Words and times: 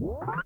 Welcome 0.00 0.38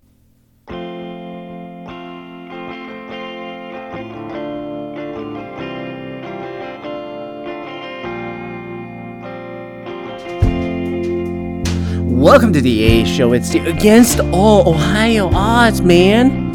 to 12.55 12.63
the 12.63 12.83
A 12.83 13.05
Show. 13.05 13.35
It's 13.35 13.51
the 13.51 13.59
Against 13.69 14.21
All 14.33 14.67
Ohio 14.67 15.29
Odds, 15.35 15.83
man. 15.83 16.55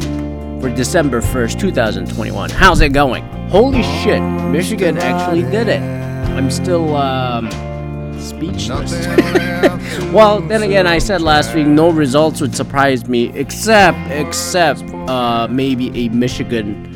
For 0.60 0.68
December 0.68 1.20
1st, 1.20 1.60
2021. 1.60 2.50
How's 2.50 2.80
it 2.80 2.88
going? 2.88 3.22
Holy 3.48 3.84
shit, 3.84 4.20
Michigan 4.50 4.98
actually 4.98 5.42
did 5.42 5.68
it. 5.68 5.80
I'm 5.80 6.50
still 6.50 6.96
um, 6.96 7.48
speechless. 8.18 9.06
Well, 10.12 10.40
then 10.40 10.62
again, 10.62 10.86
I 10.86 10.98
said 10.98 11.20
last 11.20 11.54
week 11.54 11.66
no 11.66 11.90
results 11.90 12.40
would 12.40 12.54
surprise 12.54 13.08
me, 13.08 13.30
except, 13.38 13.98
except 14.10 14.82
uh, 15.08 15.48
maybe 15.50 16.06
a 16.06 16.08
Michigan 16.10 16.94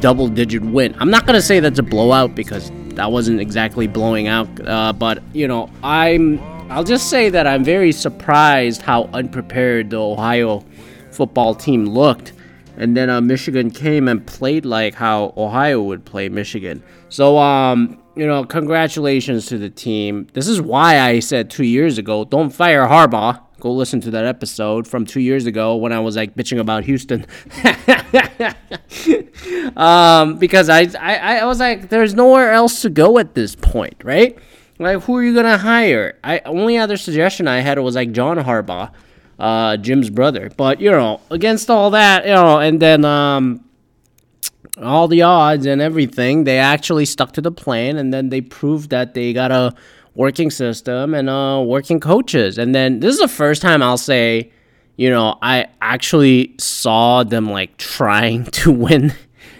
double 0.00 0.28
digit 0.28 0.62
win. 0.62 0.94
I'm 0.98 1.10
not 1.10 1.26
to 1.26 1.42
say 1.42 1.60
that's 1.60 1.78
a 1.78 1.82
blowout 1.82 2.34
because 2.34 2.70
that 2.94 3.10
wasn't 3.10 3.40
exactly 3.40 3.86
blowing 3.86 4.28
out, 4.28 4.48
uh, 4.66 4.92
but, 4.92 5.22
you 5.32 5.48
know, 5.48 5.70
I'm 5.82 6.40
I'll 6.70 6.84
just 6.84 7.10
say 7.10 7.28
that 7.28 7.46
I'm 7.46 7.62
very 7.62 7.92
surprised 7.92 8.82
how 8.82 9.04
unprepared 9.12 9.90
the 9.90 9.98
Ohio 9.98 10.64
football 11.10 11.54
team 11.54 11.86
looked. 11.86 12.32
And 12.76 12.96
then 12.96 13.10
uh, 13.10 13.20
Michigan 13.20 13.70
came 13.70 14.08
and 14.08 14.26
played 14.26 14.64
like 14.64 14.94
how 14.94 15.34
Ohio 15.36 15.82
would 15.82 16.04
play 16.04 16.28
Michigan. 16.28 16.82
So, 17.10 17.38
um, 17.38 18.02
you 18.16 18.26
know, 18.26 18.44
congratulations 18.44 19.46
to 19.46 19.58
the 19.58 19.70
team. 19.70 20.28
This 20.32 20.48
is 20.48 20.60
why 20.60 21.00
I 21.00 21.20
said 21.20 21.50
two 21.50 21.64
years 21.64 21.98
ago, 21.98 22.24
don't 22.24 22.50
fire 22.50 22.86
Harbaugh. 22.86 23.40
Go 23.60 23.72
listen 23.72 24.00
to 24.02 24.10
that 24.10 24.24
episode 24.24 24.86
from 24.86 25.06
two 25.06 25.20
years 25.20 25.46
ago 25.46 25.76
when 25.76 25.92
I 25.92 26.00
was 26.00 26.16
like 26.16 26.34
bitching 26.34 26.60
about 26.60 26.84
Houston. 26.84 27.26
um, 29.76 30.38
because 30.38 30.68
I, 30.68 30.88
I, 31.00 31.38
I 31.38 31.44
was 31.46 31.60
like, 31.60 31.88
there's 31.88 32.14
nowhere 32.14 32.52
else 32.52 32.82
to 32.82 32.90
go 32.90 33.18
at 33.18 33.34
this 33.34 33.54
point, 33.54 34.02
right? 34.04 34.36
Like, 34.78 35.02
who 35.04 35.16
are 35.16 35.22
you 35.22 35.34
gonna 35.34 35.58
hire? 35.58 36.18
I 36.24 36.40
only 36.40 36.78
other 36.78 36.96
suggestion 36.96 37.48
I 37.48 37.60
had 37.60 37.78
was 37.78 37.94
like 37.94 38.12
John 38.12 38.38
Harbaugh, 38.38 38.90
uh, 39.38 39.76
Jim's 39.76 40.10
brother. 40.10 40.50
But 40.56 40.80
you 40.80 40.90
know, 40.90 41.20
against 41.30 41.70
all 41.70 41.90
that, 41.90 42.26
you 42.26 42.32
know, 42.32 42.58
and 42.58 42.80
then 42.80 43.04
um, 43.04 43.64
all 44.82 45.08
the 45.08 45.22
odds 45.22 45.66
and 45.66 45.80
everything, 45.80 46.44
they 46.44 46.58
actually 46.58 47.04
stuck 47.04 47.32
to 47.32 47.40
the 47.40 47.52
plan, 47.52 47.96
and 47.96 48.12
then 48.12 48.28
they 48.28 48.40
proved 48.40 48.90
that 48.90 49.14
they 49.14 49.32
got 49.32 49.52
a 49.52 49.74
working 50.14 50.50
system 50.50 51.14
and 51.14 51.28
uh, 51.28 51.62
working 51.64 52.00
coaches. 52.00 52.58
And 52.58 52.74
then 52.74 53.00
this 53.00 53.14
is 53.14 53.20
the 53.20 53.28
first 53.28 53.62
time 53.62 53.82
I'll 53.82 53.98
say, 53.98 54.52
you 54.96 55.10
know, 55.10 55.38
I 55.42 55.66
actually 55.80 56.54
saw 56.58 57.24
them 57.24 57.50
like 57.50 57.76
trying 57.76 58.44
to 58.62 58.72
win 58.72 59.12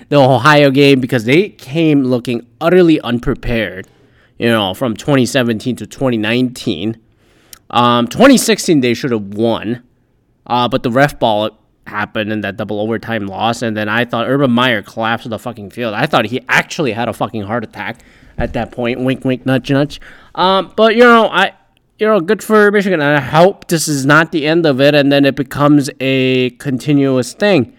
the 0.09 0.17
Ohio 0.17 0.71
game 0.71 1.01
because 1.01 1.25
they 1.25 1.49
came 1.49 2.05
looking 2.05 2.47
utterly 2.61 3.01
unprepared 3.01 3.89
you 4.39 4.49
know, 4.49 4.75
from 4.75 4.97
2017 4.97 5.77
to 5.77 5.87
2019. 5.87 7.01
Um, 7.71 8.07
2016 8.09 8.81
they 8.81 8.95
should 8.95 9.11
have 9.11 9.35
won, 9.35 9.83
uh, 10.47 10.69
but 10.69 10.83
the 10.83 10.91
ref 10.91 11.19
ball 11.19 11.59
happened 11.87 12.33
and 12.33 12.43
that 12.45 12.57
double 12.57 12.81
overtime 12.81 13.27
loss, 13.27 13.63
and 13.63 13.77
then 13.77 13.89
I 13.89 14.05
thought 14.05 14.29
Urban 14.29 14.51
Meyer 14.51 14.83
collapsed 14.83 15.29
the 15.29 15.39
fucking 15.39 15.71
field. 15.71 15.95
I 15.95 16.07
thought 16.07 16.27
he 16.27 16.41
actually 16.49 16.93
had 16.93 17.09
a 17.09 17.13
fucking 17.13 17.43
heart 17.43 17.65
attack 17.65 18.01
at 18.39 18.53
that 18.55 18.73
point. 18.73 19.01
Wink, 19.01 19.25
wink, 19.25 19.47
nudge, 19.47 19.71
nudge. 19.71 20.01
Um, 20.35 20.73
but 20.77 20.95
you 20.95 21.03
know, 21.03 21.29
I. 21.29 21.53
You 21.97 22.09
know, 22.09 22.19
good 22.19 22.43
for 22.43 22.73
Michigan. 22.73 23.01
I 23.01 23.21
hope 23.21 23.69
this 23.69 23.87
is 23.87 24.05
not 24.05 24.33
the 24.33 24.49
end 24.49 24.67
of 24.67 24.81
it, 24.81 24.97
and 24.97 25.12
then 25.12 25.25
it 25.25 25.37
becomes 25.37 25.89
a 26.01 26.51
continuous 26.51 27.35
thing. 27.35 27.73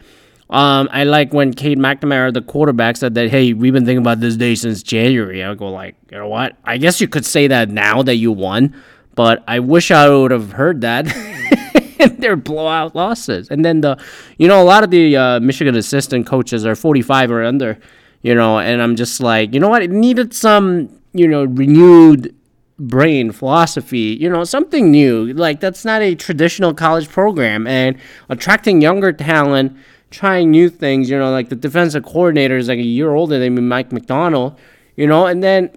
Um, 0.50 0.88
I 0.92 1.04
like 1.04 1.34
when 1.34 1.54
Cade 1.54 1.80
McNamara, 1.80 2.34
the 2.34 2.42
quarterback, 2.42 2.98
said 2.98 3.16
that, 3.16 3.30
hey, 3.30 3.54
we've 3.54 3.74
been 3.74 3.86
thinking 3.86 4.02
about 4.02 4.20
this 4.20 4.38
day 4.38 4.56
since 4.56 4.84
January. 4.84 5.44
I 5.44 5.54
go 5.56 5.70
like, 5.70 5.96
you 6.12 6.18
know 6.18 6.28
what? 6.28 6.56
I 6.64 6.78
guess 6.78 7.02
you 7.02 7.08
could 7.08 7.26
say 7.26 7.48
that 7.48 7.70
now 7.70 8.04
that 8.04 8.16
you 8.16 8.32
won, 8.32 8.76
but 9.16 9.44
I 9.48 9.60
wish 9.60 9.92
I 9.92 10.08
would 10.10 10.32
have 10.32 10.52
heard 10.54 10.82
that. 10.82 11.08
their 12.18 12.36
blowout 12.36 12.96
losses. 12.96 13.50
And 13.50 13.64
then 13.64 13.82
the, 13.82 13.98
you 14.38 14.48
know, 14.48 14.62
a 14.62 14.66
lot 14.66 14.84
of 14.84 14.92
the 14.92 15.16
uh, 15.16 15.40
Michigan 15.40 15.76
assistant 15.76 16.28
coaches 16.28 16.66
are 16.66 16.76
45 16.76 17.32
or 17.32 17.44
under, 17.44 17.80
you 18.22 18.36
know, 18.36 18.60
and 18.60 18.82
I'm 18.82 18.96
just 18.96 19.20
like, 19.20 19.54
you 19.54 19.60
know 19.60 19.70
what? 19.70 19.82
It 19.82 19.92
needed 19.92 20.34
some, 20.34 20.90
you 21.14 21.28
know, 21.28 21.46
renewed 21.46 22.36
brain 22.78 23.32
philosophy, 23.32 24.18
you 24.20 24.30
know, 24.30 24.44
something 24.44 24.92
new. 24.92 25.34
Like 25.34 25.60
that's 25.60 25.86
not 25.86 26.02
a 26.02 26.16
traditional 26.16 26.74
college 26.74 27.10
program 27.10 27.68
and 27.68 27.98
attracting 28.30 28.82
younger 28.82 29.14
talent 29.14 29.78
trying 30.12 30.52
new 30.52 30.70
things. 30.70 31.10
You 31.10 31.18
know, 31.18 31.32
like 31.32 31.50
the 31.50 31.56
defensive 31.56 32.04
coordinator 32.04 32.58
is 32.58 32.68
like 32.68 32.80
a 32.80 32.84
year 32.84 33.14
older 33.14 33.40
than 33.40 33.68
Mike 33.68 33.92
Macdonald, 33.92 34.58
You 34.96 35.08
know, 35.08 35.26
and 35.28 35.44
then 35.44 35.72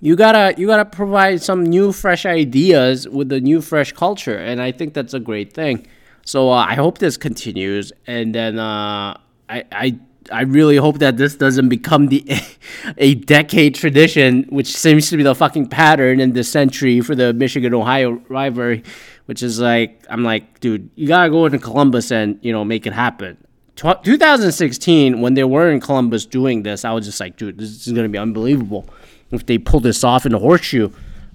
you 0.00 0.16
gotta 0.16 0.54
you 0.58 0.66
gotta 0.66 0.84
provide 0.84 1.42
some 1.42 1.64
new 1.64 1.92
fresh 1.92 2.26
ideas 2.26 3.08
with 3.08 3.28
the 3.28 3.40
new 3.40 3.60
fresh 3.60 3.92
culture, 3.92 4.36
and 4.36 4.60
I 4.60 4.72
think 4.72 4.94
that's 4.94 5.14
a 5.14 5.20
great 5.20 5.52
thing. 5.52 5.86
So 6.24 6.50
uh, 6.50 6.66
I 6.68 6.74
hope 6.74 6.98
this 6.98 7.16
continues, 7.16 7.92
and 8.06 8.34
then 8.34 8.58
uh, 8.58 9.18
I 9.48 9.64
I 9.72 9.98
I 10.30 10.42
really 10.42 10.76
hope 10.76 10.98
that 10.98 11.16
this 11.16 11.36
doesn't 11.36 11.68
become 11.68 12.08
the 12.08 12.24
a 12.98 13.14
decade 13.14 13.74
tradition, 13.74 14.44
which 14.50 14.74
seems 14.74 15.10
to 15.10 15.16
be 15.16 15.22
the 15.22 15.34
fucking 15.34 15.68
pattern 15.68 16.20
in 16.20 16.32
this 16.32 16.50
century 16.50 17.00
for 17.00 17.14
the 17.14 17.32
Michigan 17.32 17.74
Ohio 17.74 18.22
rivalry 18.28 18.84
which 19.28 19.42
is 19.42 19.60
like 19.60 20.02
I'm 20.08 20.24
like, 20.24 20.58
dude, 20.60 20.88
you 20.94 21.06
gotta 21.06 21.28
go 21.28 21.44
into 21.44 21.58
Columbus 21.58 22.10
and 22.10 22.38
you 22.40 22.50
know 22.50 22.64
make 22.64 22.86
it 22.86 22.94
happen. 22.94 23.36
2016, 23.76 25.20
when 25.20 25.34
they 25.34 25.44
were 25.44 25.70
in 25.70 25.80
Columbus 25.80 26.24
doing 26.24 26.62
this, 26.62 26.84
I 26.84 26.92
was 26.92 27.04
just 27.04 27.20
like, 27.20 27.36
dude, 27.36 27.58
this 27.58 27.86
is 27.86 27.92
gonna 27.92 28.08
be 28.08 28.16
unbelievable 28.16 28.88
if 29.30 29.46
they 29.46 29.58
pull 29.58 29.80
this 29.80 30.04
off 30.04 30.26
in 30.26 30.32
the 30.32 30.38
horseshoe. 30.38 30.90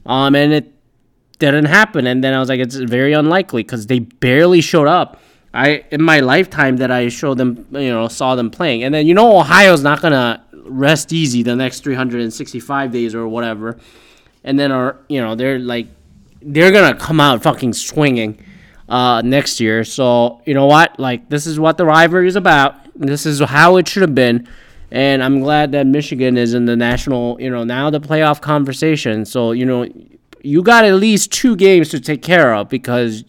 Um, 0.06 0.36
and 0.36 0.54
it 0.54 0.74
didn't 1.40 1.66
happen. 1.66 2.08
And 2.08 2.24
then 2.24 2.34
I 2.34 2.40
was 2.40 2.50
like, 2.50 2.60
it's 2.60 2.76
very 2.76 3.14
unlikely 3.14 3.64
because 3.64 3.88
they 3.88 4.00
barely 4.00 4.62
showed 4.62 4.88
up. 4.88 5.22
I 5.54 5.86
in 5.92 6.02
my 6.02 6.20
lifetime 6.20 6.78
that 6.78 6.90
I 6.90 7.10
showed 7.10 7.38
them, 7.38 7.68
you 7.72 7.92
know, 7.92 8.08
saw 8.08 8.36
them 8.36 8.50
playing. 8.50 8.84
And 8.84 8.94
then 8.94 9.06
you 9.06 9.14
know 9.14 9.40
Ohio's 9.40 9.84
not 9.84 10.02
gonna 10.02 10.44
rest 10.66 11.14
easy 11.14 11.44
the 11.44 11.56
next 11.56 11.82
365 11.84 12.92
days 12.92 13.14
or 13.14 13.28
whatever. 13.28 13.78
And 14.44 14.58
then 14.58 14.72
are 14.72 14.98
you 15.08 15.22
know 15.22 15.36
they're 15.36 15.60
like 15.60 15.88
they're 16.42 16.72
gonna 16.72 16.96
come 16.96 17.20
out 17.20 17.44
fucking 17.44 17.74
swinging 17.74 18.44
uh, 18.90 19.22
next 19.22 19.60
year. 19.60 19.84
So 19.84 20.42
you 20.46 20.56
know 20.56 20.66
what? 20.66 21.00
Like 21.00 21.30
this 21.30 21.46
is 21.46 21.60
what 21.60 21.78
the 21.78 21.86
rivalry 21.86 22.28
is 22.28 22.36
about. 22.36 22.78
This 22.96 23.26
is 23.26 23.40
how 23.40 23.78
it 23.78 23.88
should 23.88 24.02
have 24.02 24.16
been. 24.16 24.48
And 24.94 25.24
I'm 25.24 25.40
glad 25.40 25.72
that 25.72 25.88
Michigan 25.88 26.38
is 26.38 26.54
in 26.54 26.66
the 26.66 26.76
national, 26.76 27.42
you 27.42 27.50
know, 27.50 27.64
now 27.64 27.90
the 27.90 28.00
playoff 28.00 28.40
conversation. 28.40 29.26
So, 29.26 29.52
you 29.52 29.66
know, 29.66 29.88
you 30.44 30.62
got 30.62 30.86
at 30.86 30.94
least 30.94 31.32
two 31.32 31.56
games 31.56 31.90
to 31.90 32.00
take 32.00 32.22
care 32.22 32.54
of 32.54 32.70
because 32.70 33.24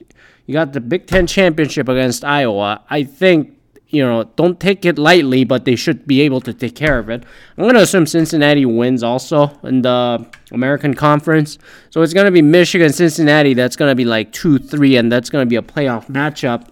you 0.44 0.52
got 0.52 0.74
the 0.74 0.80
Big 0.80 1.06
Ten 1.06 1.26
championship 1.26 1.88
against 1.88 2.22
Iowa. 2.22 2.84
I 2.90 3.02
think 3.02 3.54
you 3.94 4.04
know, 4.04 4.24
don't 4.34 4.58
take 4.58 4.84
it 4.84 4.98
lightly, 4.98 5.44
but 5.44 5.64
they 5.64 5.76
should 5.76 6.04
be 6.04 6.20
able 6.22 6.40
to 6.40 6.52
take 6.52 6.74
care 6.74 6.98
of 6.98 7.08
it. 7.08 7.24
I'm 7.56 7.62
going 7.62 7.74
to 7.74 7.82
assume 7.82 8.06
Cincinnati 8.06 8.66
wins 8.66 9.04
also 9.04 9.56
in 9.62 9.82
the 9.82 10.26
American 10.50 10.94
Conference. 10.94 11.58
So 11.90 12.02
it's 12.02 12.12
going 12.12 12.24
to 12.24 12.32
be 12.32 12.42
Michigan, 12.42 12.92
Cincinnati. 12.92 13.54
That's 13.54 13.76
going 13.76 13.92
to 13.92 13.94
be 13.94 14.04
like 14.04 14.32
2 14.32 14.58
3, 14.58 14.96
and 14.96 15.12
that's 15.12 15.30
going 15.30 15.46
to 15.46 15.48
be 15.48 15.54
a 15.54 15.62
playoff 15.62 16.08
matchup 16.08 16.70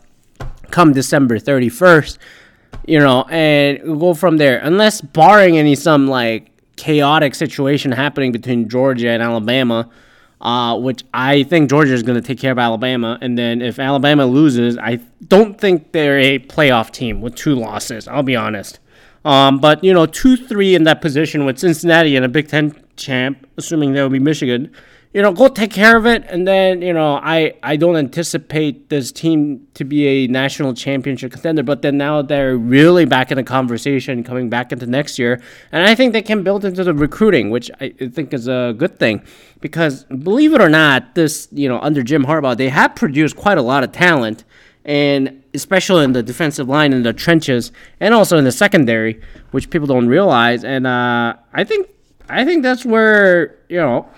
come 0.72 0.92
December 0.92 1.38
31st. 1.38 2.18
You 2.86 2.98
know, 2.98 3.24
and 3.30 4.00
go 4.00 4.14
from 4.14 4.38
there. 4.38 4.58
Unless 4.58 5.00
barring 5.00 5.56
any 5.56 5.74
some 5.74 6.08
like 6.08 6.50
chaotic 6.76 7.34
situation 7.34 7.92
happening 7.92 8.32
between 8.32 8.68
Georgia 8.68 9.10
and 9.10 9.22
Alabama 9.22 9.88
uh, 10.42 10.76
which 10.76 11.04
I 11.14 11.44
think 11.44 11.70
Georgia 11.70 11.94
is 11.94 12.02
going 12.02 12.20
to 12.20 12.26
take 12.26 12.38
care 12.38 12.50
of 12.50 12.58
Alabama. 12.58 13.16
And 13.20 13.38
then 13.38 13.62
if 13.62 13.78
Alabama 13.78 14.26
loses, 14.26 14.76
I 14.76 14.96
don't 15.28 15.58
think 15.58 15.92
they're 15.92 16.18
a 16.18 16.40
playoff 16.40 16.90
team 16.90 17.20
with 17.20 17.36
two 17.36 17.54
losses. 17.54 18.08
I'll 18.08 18.24
be 18.24 18.36
honest. 18.36 18.80
Um, 19.24 19.60
but 19.60 19.84
you 19.84 19.94
know, 19.94 20.04
two 20.04 20.36
three 20.36 20.74
in 20.74 20.82
that 20.84 21.00
position 21.00 21.46
with 21.46 21.60
Cincinnati 21.60 22.16
and 22.16 22.24
a 22.24 22.28
Big 22.28 22.48
Ten 22.48 22.74
champ, 22.96 23.46
assuming 23.56 23.92
that 23.92 24.02
will 24.02 24.08
be 24.08 24.18
Michigan 24.18 24.72
you 25.12 25.20
know, 25.20 25.32
go 25.32 25.48
take 25.48 25.70
care 25.70 25.96
of 25.96 26.06
it. 26.06 26.24
And 26.28 26.48
then, 26.48 26.80
you 26.80 26.92
know, 26.92 27.16
I, 27.22 27.54
I 27.62 27.76
don't 27.76 27.96
anticipate 27.96 28.88
this 28.88 29.12
team 29.12 29.66
to 29.74 29.84
be 29.84 30.06
a 30.06 30.26
national 30.26 30.72
championship 30.72 31.32
contender, 31.32 31.62
but 31.62 31.82
then 31.82 31.98
now 31.98 32.22
they're 32.22 32.56
really 32.56 33.04
back 33.04 33.30
in 33.30 33.36
the 33.36 33.42
conversation 33.42 34.24
coming 34.24 34.48
back 34.48 34.72
into 34.72 34.86
next 34.86 35.18
year. 35.18 35.42
And 35.70 35.86
I 35.86 35.94
think 35.94 36.14
they 36.14 36.22
can 36.22 36.42
build 36.42 36.64
into 36.64 36.82
the 36.82 36.94
recruiting, 36.94 37.50
which 37.50 37.70
I 37.80 37.90
think 37.90 38.32
is 38.32 38.48
a 38.48 38.74
good 38.76 38.98
thing 38.98 39.22
because 39.60 40.04
believe 40.04 40.54
it 40.54 40.62
or 40.62 40.70
not, 40.70 41.14
this, 41.14 41.46
you 41.52 41.68
know, 41.68 41.78
under 41.80 42.02
Jim 42.02 42.24
Harbaugh, 42.24 42.56
they 42.56 42.70
have 42.70 42.94
produced 42.94 43.36
quite 43.36 43.58
a 43.58 43.62
lot 43.62 43.84
of 43.84 43.92
talent 43.92 44.44
and 44.84 45.42
especially 45.54 46.04
in 46.04 46.12
the 46.12 46.22
defensive 46.22 46.68
line 46.68 46.92
in 46.92 47.02
the 47.02 47.12
trenches 47.12 47.70
and 48.00 48.14
also 48.14 48.38
in 48.38 48.44
the 48.44 48.52
secondary, 48.52 49.20
which 49.50 49.70
people 49.70 49.86
don't 49.86 50.08
realize. 50.08 50.64
And 50.64 50.86
uh, 50.86 51.34
I 51.52 51.64
think 51.64 51.88
I 52.28 52.44
think 52.44 52.62
that's 52.62 52.84
where 52.84 53.58
you 53.68 53.76
know 53.76 54.08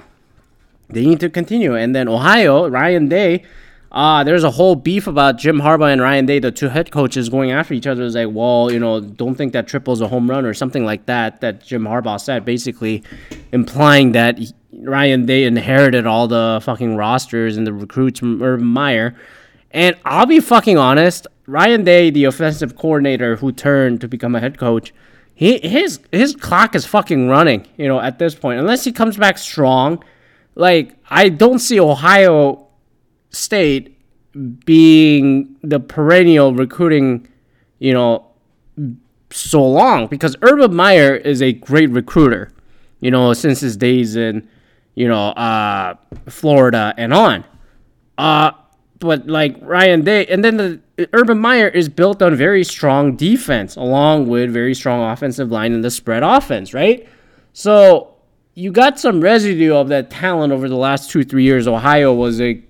they 0.94 1.04
need 1.04 1.20
to 1.20 1.28
continue. 1.28 1.74
And 1.74 1.94
then 1.94 2.08
Ohio, 2.08 2.68
Ryan 2.68 3.08
Day, 3.08 3.44
uh, 3.92 4.24
there's 4.24 4.42
a 4.42 4.50
whole 4.50 4.74
beef 4.74 5.06
about 5.06 5.38
Jim 5.38 5.60
Harbaugh 5.60 5.92
and 5.92 6.00
Ryan 6.00 6.26
Day, 6.26 6.40
the 6.40 6.50
two 6.50 6.68
head 6.68 6.90
coaches, 6.90 7.28
going 7.28 7.52
after 7.52 7.74
each 7.74 7.86
other. 7.86 8.04
It's 8.04 8.16
like, 8.16 8.28
well, 8.30 8.72
you 8.72 8.80
know, 8.80 9.00
don't 9.00 9.36
think 9.36 9.52
that 9.52 9.68
triple's 9.68 10.00
a 10.00 10.08
home 10.08 10.28
run 10.28 10.44
or 10.44 10.52
something 10.52 10.84
like 10.84 11.06
that. 11.06 11.40
That 11.40 11.64
Jim 11.64 11.84
Harbaugh 11.84 12.20
said, 12.20 12.44
basically 12.44 13.04
implying 13.52 14.12
that 14.12 14.40
Ryan 14.72 15.26
Day 15.26 15.44
inherited 15.44 16.06
all 16.06 16.26
the 16.26 16.60
fucking 16.64 16.96
rosters 16.96 17.56
and 17.56 17.66
the 17.66 17.72
recruits 17.72 18.18
from 18.18 18.42
Urban 18.42 18.66
Meyer. 18.66 19.14
And 19.70 19.96
I'll 20.04 20.26
be 20.26 20.40
fucking 20.40 20.76
honest, 20.76 21.28
Ryan 21.46 21.84
Day, 21.84 22.10
the 22.10 22.24
offensive 22.24 22.76
coordinator 22.76 23.36
who 23.36 23.52
turned 23.52 24.00
to 24.00 24.08
become 24.08 24.34
a 24.34 24.40
head 24.40 24.58
coach, 24.58 24.92
he 25.34 25.58
his 25.58 26.00
his 26.12 26.34
clock 26.34 26.74
is 26.74 26.86
fucking 26.86 27.28
running. 27.28 27.66
You 27.76 27.88
know, 27.88 28.00
at 28.00 28.18
this 28.18 28.34
point, 28.34 28.60
unless 28.60 28.84
he 28.84 28.92
comes 28.92 29.16
back 29.16 29.36
strong, 29.38 30.02
like 30.54 30.96
I 31.08 31.28
don't 31.28 31.58
see 31.58 31.80
Ohio 31.80 32.68
State 33.30 33.98
being 34.64 35.56
the 35.62 35.80
perennial 35.80 36.54
recruiting, 36.54 37.28
you 37.78 37.92
know, 37.92 38.26
so 39.30 39.64
long 39.66 40.06
because 40.06 40.36
Urban 40.42 40.74
Meyer 40.74 41.14
is 41.14 41.42
a 41.42 41.52
great 41.52 41.90
recruiter, 41.90 42.52
you 43.00 43.10
know, 43.10 43.32
since 43.32 43.60
his 43.60 43.76
days 43.76 44.16
in, 44.16 44.48
you 44.94 45.08
know, 45.08 45.28
uh, 45.30 45.94
Florida 46.28 46.94
and 46.96 47.12
on. 47.12 47.44
Uh, 48.18 48.52
but 49.00 49.26
like 49.26 49.56
Ryan 49.60 50.02
Day, 50.02 50.26
and 50.26 50.44
then 50.44 50.56
the 50.56 50.80
Urban 51.12 51.38
Meyer 51.38 51.68
is 51.68 51.88
built 51.88 52.22
on 52.22 52.34
very 52.36 52.64
strong 52.64 53.16
defense 53.16 53.76
along 53.76 54.28
with 54.28 54.52
very 54.52 54.74
strong 54.74 55.10
offensive 55.10 55.50
line 55.50 55.72
and 55.72 55.84
the 55.84 55.90
spread 55.90 56.22
offense, 56.22 56.72
right? 56.72 57.08
So 57.52 58.13
you 58.54 58.70
got 58.70 58.98
some 58.98 59.20
residue 59.20 59.74
of 59.74 59.88
that 59.88 60.10
talent 60.10 60.52
over 60.52 60.68
the 60.68 60.76
last 60.76 61.10
two, 61.10 61.24
three 61.24 61.42
years. 61.42 61.66
Ohio 61.66 62.12
was 62.12 62.40
a 62.40 62.62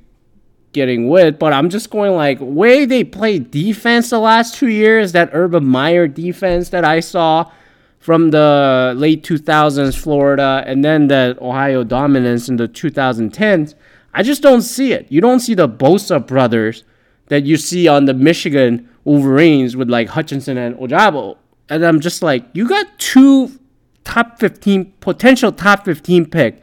getting 0.72 1.08
with, 1.08 1.38
but 1.38 1.52
I'm 1.52 1.68
just 1.70 1.90
going 1.90 2.12
like 2.14 2.38
way 2.40 2.84
they 2.84 3.04
play 3.04 3.38
defense 3.38 4.10
the 4.10 4.18
last 4.18 4.56
two 4.56 4.68
years, 4.68 5.12
that 5.12 5.30
Urban 5.32 5.64
Meyer 5.64 6.08
defense 6.08 6.70
that 6.70 6.84
I 6.84 7.00
saw 7.00 7.50
from 7.98 8.30
the 8.30 8.92
late 8.96 9.22
2000s 9.22 9.96
Florida 9.96 10.62
and 10.66 10.84
then 10.84 11.06
the 11.06 11.38
Ohio 11.40 11.84
dominance 11.84 12.48
in 12.48 12.56
the 12.56 12.68
2010s. 12.68 13.74
I 14.12 14.22
just 14.22 14.42
don't 14.42 14.62
see 14.62 14.92
it. 14.92 15.06
You 15.10 15.20
don't 15.20 15.40
see 15.40 15.54
the 15.54 15.68
Bosa 15.68 16.24
brothers 16.24 16.84
that 17.28 17.44
you 17.44 17.56
see 17.56 17.88
on 17.88 18.04
the 18.04 18.14
Michigan 18.14 18.88
Wolverines 19.04 19.76
with 19.76 19.88
like 19.88 20.08
Hutchinson 20.08 20.58
and 20.58 20.76
Ojabo. 20.76 21.36
And 21.68 21.84
I'm 21.84 22.00
just 22.00 22.22
like, 22.22 22.44
you 22.52 22.68
got 22.68 22.98
two 22.98 23.58
top 24.04 24.38
15 24.38 24.92
potential 25.00 25.50
top 25.52 25.84
15 25.84 26.26
pick 26.26 26.62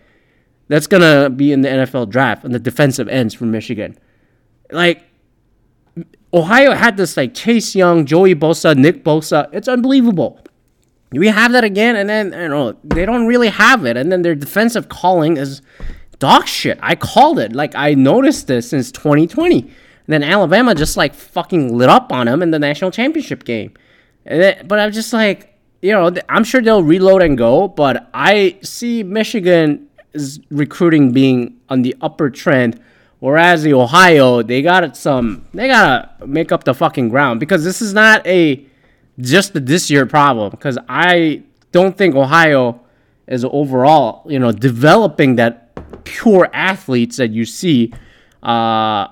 that's 0.67 0.87
gonna 0.87 1.29
be 1.29 1.51
in 1.51 1.61
the 1.61 1.69
NFL 1.69 2.09
draft 2.09 2.45
on 2.45 2.51
the 2.51 2.59
defensive 2.59 3.09
ends 3.09 3.33
from 3.33 3.51
Michigan. 3.51 3.97
Like 4.71 5.03
Ohio 6.33 6.73
had 6.73 6.95
this 6.95 7.17
like 7.17 7.33
Chase 7.33 7.75
Young, 7.75 8.05
Joey 8.05 8.35
Bosa, 8.35 8.75
Nick 8.77 9.03
Bosa. 9.03 9.49
It's 9.51 9.67
unbelievable. 9.67 10.39
We 11.11 11.27
have 11.27 11.51
that 11.51 11.65
again, 11.65 11.97
and 11.97 12.09
then 12.09 12.31
you 12.31 12.47
know 12.47 12.77
they 12.85 13.05
don't 13.05 13.27
really 13.27 13.49
have 13.49 13.85
it, 13.85 13.97
and 13.97 14.11
then 14.11 14.21
their 14.21 14.33
defensive 14.33 14.87
calling 14.87 15.35
is 15.35 15.61
dog 16.19 16.47
shit. 16.47 16.79
I 16.81 16.95
called 16.95 17.37
it. 17.37 17.51
Like 17.51 17.75
I 17.75 17.93
noticed 17.93 18.47
this 18.47 18.69
since 18.69 18.91
2020. 18.93 19.59
And 19.59 19.69
then 20.07 20.23
Alabama 20.23 20.73
just 20.73 20.95
like 20.95 21.13
fucking 21.13 21.77
lit 21.77 21.89
up 21.89 22.13
on 22.13 22.27
them 22.27 22.41
in 22.41 22.51
the 22.51 22.59
national 22.59 22.91
championship 22.91 23.43
game. 23.43 23.73
Then, 24.23 24.65
but 24.67 24.79
I'm 24.79 24.91
just 24.91 25.11
like, 25.11 25.50
you 25.81 25.91
know, 25.91 26.13
I'm 26.29 26.43
sure 26.43 26.61
they'll 26.61 26.83
reload 26.83 27.21
and 27.23 27.37
go, 27.37 27.67
but 27.67 28.09
I 28.13 28.57
see 28.61 29.03
Michigan 29.03 29.87
is 30.13 30.39
recruiting 30.49 31.11
being 31.11 31.57
on 31.69 31.81
the 31.81 31.95
upper 32.01 32.29
trend, 32.29 32.79
whereas 33.19 33.63
the 33.63 33.73
Ohio 33.73 34.43
they 34.43 34.61
got 34.61 34.95
some 34.95 35.45
they 35.53 35.67
gotta 35.67 36.25
make 36.25 36.51
up 36.51 36.65
the 36.65 36.73
fucking 36.73 37.09
ground 37.09 37.39
because 37.39 37.63
this 37.63 37.81
is 37.81 37.93
not 37.93 38.25
a 38.27 38.65
just 39.19 39.53
this 39.65 39.89
year 39.89 40.05
problem 40.05 40.51
because 40.51 40.77
I 40.87 41.43
don't 41.71 41.97
think 41.97 42.15
Ohio 42.15 42.81
is 43.27 43.45
overall 43.45 44.29
you 44.29 44.39
know 44.39 44.51
developing 44.51 45.35
that 45.37 46.03
pure 46.03 46.49
athletes 46.53 47.17
that 47.17 47.31
you 47.31 47.45
see. 47.45 47.93
Uh, 48.43 49.07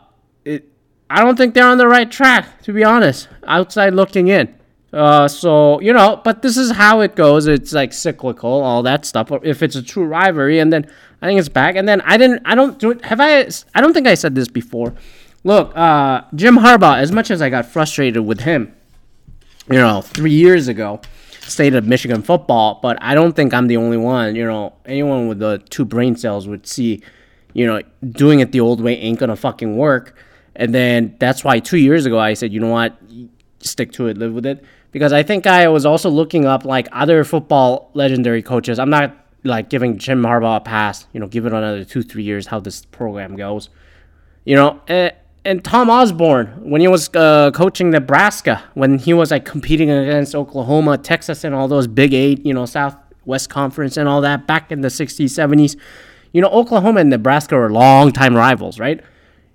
it, 0.45 0.67
I 1.09 1.23
don't 1.23 1.35
think 1.35 1.53
they're 1.53 1.67
on 1.67 1.77
the 1.77 1.87
right 1.87 2.09
track 2.11 2.61
to 2.63 2.73
be 2.73 2.83
honest. 2.83 3.27
Outside 3.47 3.93
looking 3.93 4.27
in. 4.27 4.58
Uh, 4.91 5.27
so 5.27 5.79
you 5.81 5.93
know, 5.93 6.19
but 6.23 6.41
this 6.41 6.57
is 6.57 6.71
how 6.71 7.01
it 7.01 7.15
goes. 7.15 7.47
It's 7.47 7.73
like 7.73 7.93
cyclical, 7.93 8.49
all 8.49 8.81
that 8.83 9.05
stuff. 9.05 9.31
If 9.43 9.61
it's 9.61 9.75
a 9.75 9.83
true 9.83 10.05
rivalry, 10.05 10.59
and 10.59 10.73
then 10.73 10.89
I 11.21 11.27
think 11.27 11.39
it's 11.39 11.49
back. 11.49 11.75
And 11.75 11.87
then 11.87 12.01
I 12.01 12.17
didn't, 12.17 12.41
I 12.45 12.55
don't 12.55 12.79
do 12.79 12.91
it. 12.91 13.05
Have 13.05 13.19
I? 13.19 13.47
I 13.75 13.81
don't 13.81 13.93
think 13.93 14.07
I 14.07 14.15
said 14.15 14.35
this 14.35 14.47
before. 14.47 14.95
Look, 15.43 15.75
uh, 15.77 16.23
Jim 16.33 16.57
Harbaugh. 16.57 16.97
As 16.97 17.11
much 17.11 17.29
as 17.29 17.41
I 17.41 17.49
got 17.49 17.65
frustrated 17.65 18.25
with 18.25 18.41
him, 18.41 18.73
you 19.69 19.77
know, 19.77 20.01
three 20.01 20.33
years 20.33 20.67
ago, 20.67 21.01
state 21.41 21.75
of 21.75 21.85
Michigan 21.85 22.23
football, 22.23 22.79
but 22.81 22.97
I 23.01 23.13
don't 23.13 23.35
think 23.35 23.53
I'm 23.53 23.67
the 23.67 23.77
only 23.77 23.97
one. 23.97 24.35
You 24.35 24.45
know, 24.45 24.73
anyone 24.85 25.27
with 25.27 25.39
the 25.39 25.61
two 25.69 25.85
brain 25.85 26.15
cells 26.15 26.47
would 26.47 26.65
see, 26.65 27.03
you 27.53 27.67
know, 27.67 27.81
doing 28.09 28.39
it 28.39 28.51
the 28.51 28.61
old 28.61 28.81
way 28.81 28.97
ain't 28.97 29.19
gonna 29.19 29.35
fucking 29.35 29.77
work. 29.77 30.17
And 30.55 30.73
then 30.73 31.15
that's 31.19 31.43
why 31.43 31.59
two 31.59 31.77
years 31.77 32.07
ago 32.07 32.17
I 32.19 32.33
said, 32.33 32.51
you 32.51 32.59
know 32.59 32.69
what, 32.69 32.99
stick 33.59 33.91
to 33.93 34.07
it, 34.07 34.17
live 34.17 34.33
with 34.33 34.47
it 34.47 34.65
because 34.91 35.13
I 35.13 35.23
think 35.23 35.47
I 35.47 35.67
was 35.67 35.85
also 35.85 36.09
looking 36.09 36.45
up 36.45 36.65
like 36.65 36.87
other 36.91 37.23
football 37.23 37.91
legendary 37.93 38.41
coaches. 38.41 38.79
I'm 38.79 38.89
not 38.89 39.15
like 39.43 39.69
giving 39.69 39.97
Jim 39.97 40.23
Harbaugh 40.23 40.57
a 40.57 40.59
pass, 40.59 41.07
you 41.13 41.19
know, 41.19 41.27
give 41.27 41.45
it 41.45 41.53
another 41.53 41.83
two, 41.83 42.03
three 42.03 42.23
years 42.23 42.47
how 42.47 42.59
this 42.59 42.85
program 42.85 43.35
goes. 43.35 43.69
You 44.45 44.55
know, 44.55 44.81
and, 44.87 45.13
and 45.45 45.63
Tom 45.63 45.89
Osborne, 45.89 46.47
when 46.69 46.81
he 46.81 46.87
was 46.87 47.09
uh, 47.15 47.51
coaching 47.51 47.91
Nebraska, 47.91 48.63
when 48.73 48.97
he 48.97 49.13
was 49.13 49.31
like 49.31 49.45
competing 49.45 49.89
against 49.89 50.35
Oklahoma, 50.35 50.97
Texas, 50.97 51.43
and 51.43 51.55
all 51.55 51.67
those 51.67 51.87
Big 51.87 52.13
Eight, 52.13 52.45
you 52.45 52.53
know, 52.53 52.65
Southwest 52.65 53.49
Conference 53.49 53.97
and 53.97 54.09
all 54.09 54.21
that 54.21 54.47
back 54.47 54.71
in 54.71 54.81
the 54.81 54.89
60s, 54.89 55.25
70s, 55.25 55.79
you 56.33 56.41
know, 56.41 56.49
Oklahoma 56.49 57.01
and 57.01 57.09
Nebraska 57.09 57.55
were 57.55 57.71
longtime 57.71 58.35
rivals, 58.35 58.79
right? 58.79 59.01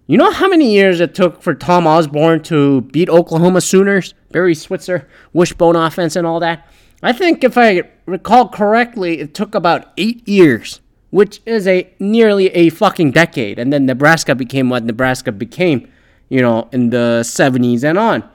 You 0.07 0.19
know 0.19 0.31
how 0.31 0.49
many 0.49 0.73
years 0.73 1.01
it 1.01 1.15
took 1.15 1.41
for 1.41 1.55
Tom 1.55 1.87
Osborne 1.87 2.43
to 2.45 2.83
beat 2.83 3.09
Oklahoma 3.09 3.61
Sooners? 3.61 4.15
Barry 4.35 4.57
Switzer, 4.57 5.09
wishbone 5.33 5.77
offense, 5.77 6.17
and 6.17 6.27
all 6.27 6.41
that. 6.41 6.67
I 7.05 7.13
think 7.13 7.45
if 7.45 7.57
I 7.57 7.83
recall 8.05 8.49
correctly, 8.49 9.21
it 9.21 9.33
took 9.33 9.55
about 9.55 9.93
eight 9.97 10.27
years, 10.29 10.81
which 11.11 11.41
is 11.47 11.69
a 11.69 11.89
nearly 12.01 12.49
a 12.49 12.71
fucking 12.71 13.13
decade. 13.13 13.61
And 13.61 13.73
then 13.73 13.87
Nebraska 13.87 14.35
became 14.35 14.71
what 14.71 14.83
Nebraska 14.83 15.31
became, 15.31 15.89
you 16.29 16.43
know, 16.43 16.69
in 16.73 16.91
the 16.91 17.21
70s 17.23 17.85
and 17.85 17.97
on. 17.97 18.29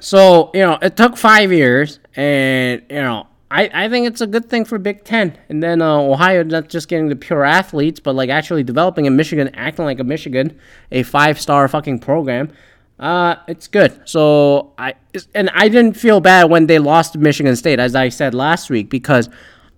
So, 0.00 0.52
you 0.54 0.60
know, 0.60 0.78
it 0.80 0.96
took 0.96 1.16
five 1.16 1.50
years, 1.50 1.98
and, 2.14 2.82
you 2.88 3.02
know, 3.02 3.26
I, 3.50 3.70
I 3.72 3.88
think 3.88 4.06
it's 4.06 4.20
a 4.20 4.26
good 4.28 4.48
thing 4.48 4.64
for 4.64 4.78
Big 4.78 5.02
Ten. 5.02 5.36
And 5.48 5.60
then 5.60 5.82
uh, 5.82 5.96
Ohio 5.96 6.44
not 6.44 6.68
just 6.68 6.86
getting 6.86 7.08
the 7.08 7.16
pure 7.16 7.42
athletes, 7.42 7.98
but 7.98 8.14
like 8.14 8.30
actually 8.30 8.62
developing 8.62 9.06
in 9.06 9.16
Michigan, 9.16 9.50
acting 9.54 9.84
like 9.84 9.98
a 9.98 10.04
Michigan, 10.04 10.56
a 10.92 11.02
five 11.02 11.40
star 11.40 11.66
fucking 11.66 11.98
program. 11.98 12.52
Uh, 12.98 13.36
it's 13.46 13.68
good. 13.68 14.00
So 14.08 14.72
I 14.78 14.94
and 15.34 15.50
I 15.50 15.68
didn't 15.68 15.94
feel 15.94 16.20
bad 16.20 16.44
when 16.44 16.66
they 16.66 16.78
lost 16.78 17.12
to 17.12 17.18
Michigan 17.18 17.54
State, 17.56 17.78
as 17.78 17.94
I 17.94 18.08
said 18.08 18.34
last 18.34 18.70
week, 18.70 18.88
because 18.88 19.28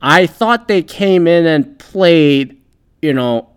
I 0.00 0.26
thought 0.26 0.68
they 0.68 0.82
came 0.82 1.26
in 1.26 1.46
and 1.46 1.78
played, 1.78 2.60
you 3.02 3.12
know, 3.12 3.48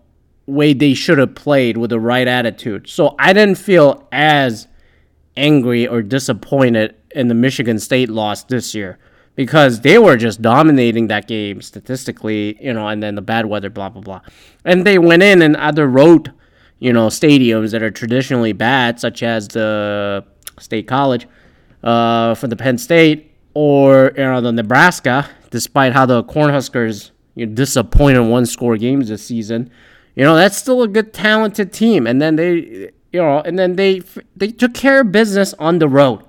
way 0.46 0.72
they 0.72 0.94
should 0.94 1.18
have 1.18 1.34
played 1.34 1.76
with 1.76 1.90
the 1.90 2.00
right 2.00 2.26
attitude. 2.26 2.88
So 2.88 3.14
I 3.18 3.32
didn't 3.32 3.58
feel 3.58 4.08
as 4.10 4.66
angry 5.36 5.86
or 5.86 6.02
disappointed 6.02 6.96
in 7.12 7.28
the 7.28 7.34
Michigan 7.34 7.78
State 7.78 8.08
loss 8.08 8.44
this 8.44 8.74
year 8.74 8.98
because 9.34 9.80
they 9.80 9.98
were 9.98 10.16
just 10.16 10.42
dominating 10.42 11.06
that 11.06 11.26
game 11.26 11.62
statistically, 11.62 12.58
you 12.60 12.72
know, 12.72 12.88
and 12.88 13.02
then 13.02 13.14
the 13.14 13.22
bad 13.22 13.46
weather, 13.46 13.70
blah, 13.70 13.88
blah, 13.88 14.02
blah. 14.02 14.20
And 14.64 14.86
they 14.86 14.98
went 14.98 15.22
in 15.22 15.40
and 15.40 15.56
other 15.56 15.86
road, 15.86 16.32
you 16.82 16.92
know, 16.92 17.06
stadiums 17.06 17.70
that 17.70 17.80
are 17.80 17.92
traditionally 17.92 18.52
bad, 18.52 18.98
such 18.98 19.22
as 19.22 19.46
the 19.46 20.24
State 20.58 20.88
College 20.88 21.28
uh, 21.84 22.34
for 22.34 22.48
the 22.48 22.56
Penn 22.56 22.76
State 22.76 23.30
or, 23.54 24.12
you 24.16 24.24
know, 24.24 24.40
the 24.40 24.50
Nebraska, 24.50 25.30
despite 25.50 25.92
how 25.92 26.06
the 26.06 26.24
Cornhuskers 26.24 27.12
you 27.36 27.46
know, 27.46 27.54
disappointed 27.54 28.22
one 28.22 28.46
score 28.46 28.76
games 28.76 29.08
this 29.08 29.24
season. 29.24 29.70
You 30.16 30.24
know, 30.24 30.34
that's 30.34 30.56
still 30.56 30.82
a 30.82 30.88
good, 30.88 31.12
talented 31.12 31.72
team. 31.72 32.04
And 32.04 32.20
then 32.20 32.34
they, 32.34 32.90
you 33.12 33.20
know, 33.20 33.38
and 33.42 33.56
then 33.56 33.76
they 33.76 34.02
they 34.34 34.48
took 34.48 34.74
care 34.74 35.02
of 35.02 35.12
business 35.12 35.54
on 35.60 35.78
the 35.78 35.88
road 35.88 36.24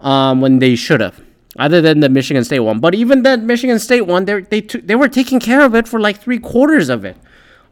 um, 0.00 0.40
when 0.40 0.58
they 0.58 0.74
should 0.74 1.00
have 1.00 1.22
other 1.60 1.80
than 1.80 2.00
the 2.00 2.08
Michigan 2.08 2.42
State 2.42 2.60
one. 2.60 2.80
But 2.80 2.96
even 2.96 3.22
that 3.22 3.40
Michigan 3.40 3.78
State 3.78 4.02
one, 4.02 4.24
they 4.24 4.40
they 4.40 4.62
t- 4.62 4.80
they 4.80 4.96
were 4.96 5.08
taking 5.08 5.38
care 5.38 5.60
of 5.60 5.76
it 5.76 5.86
for 5.86 6.00
like 6.00 6.20
three 6.20 6.40
quarters 6.40 6.88
of 6.88 7.04
it. 7.04 7.16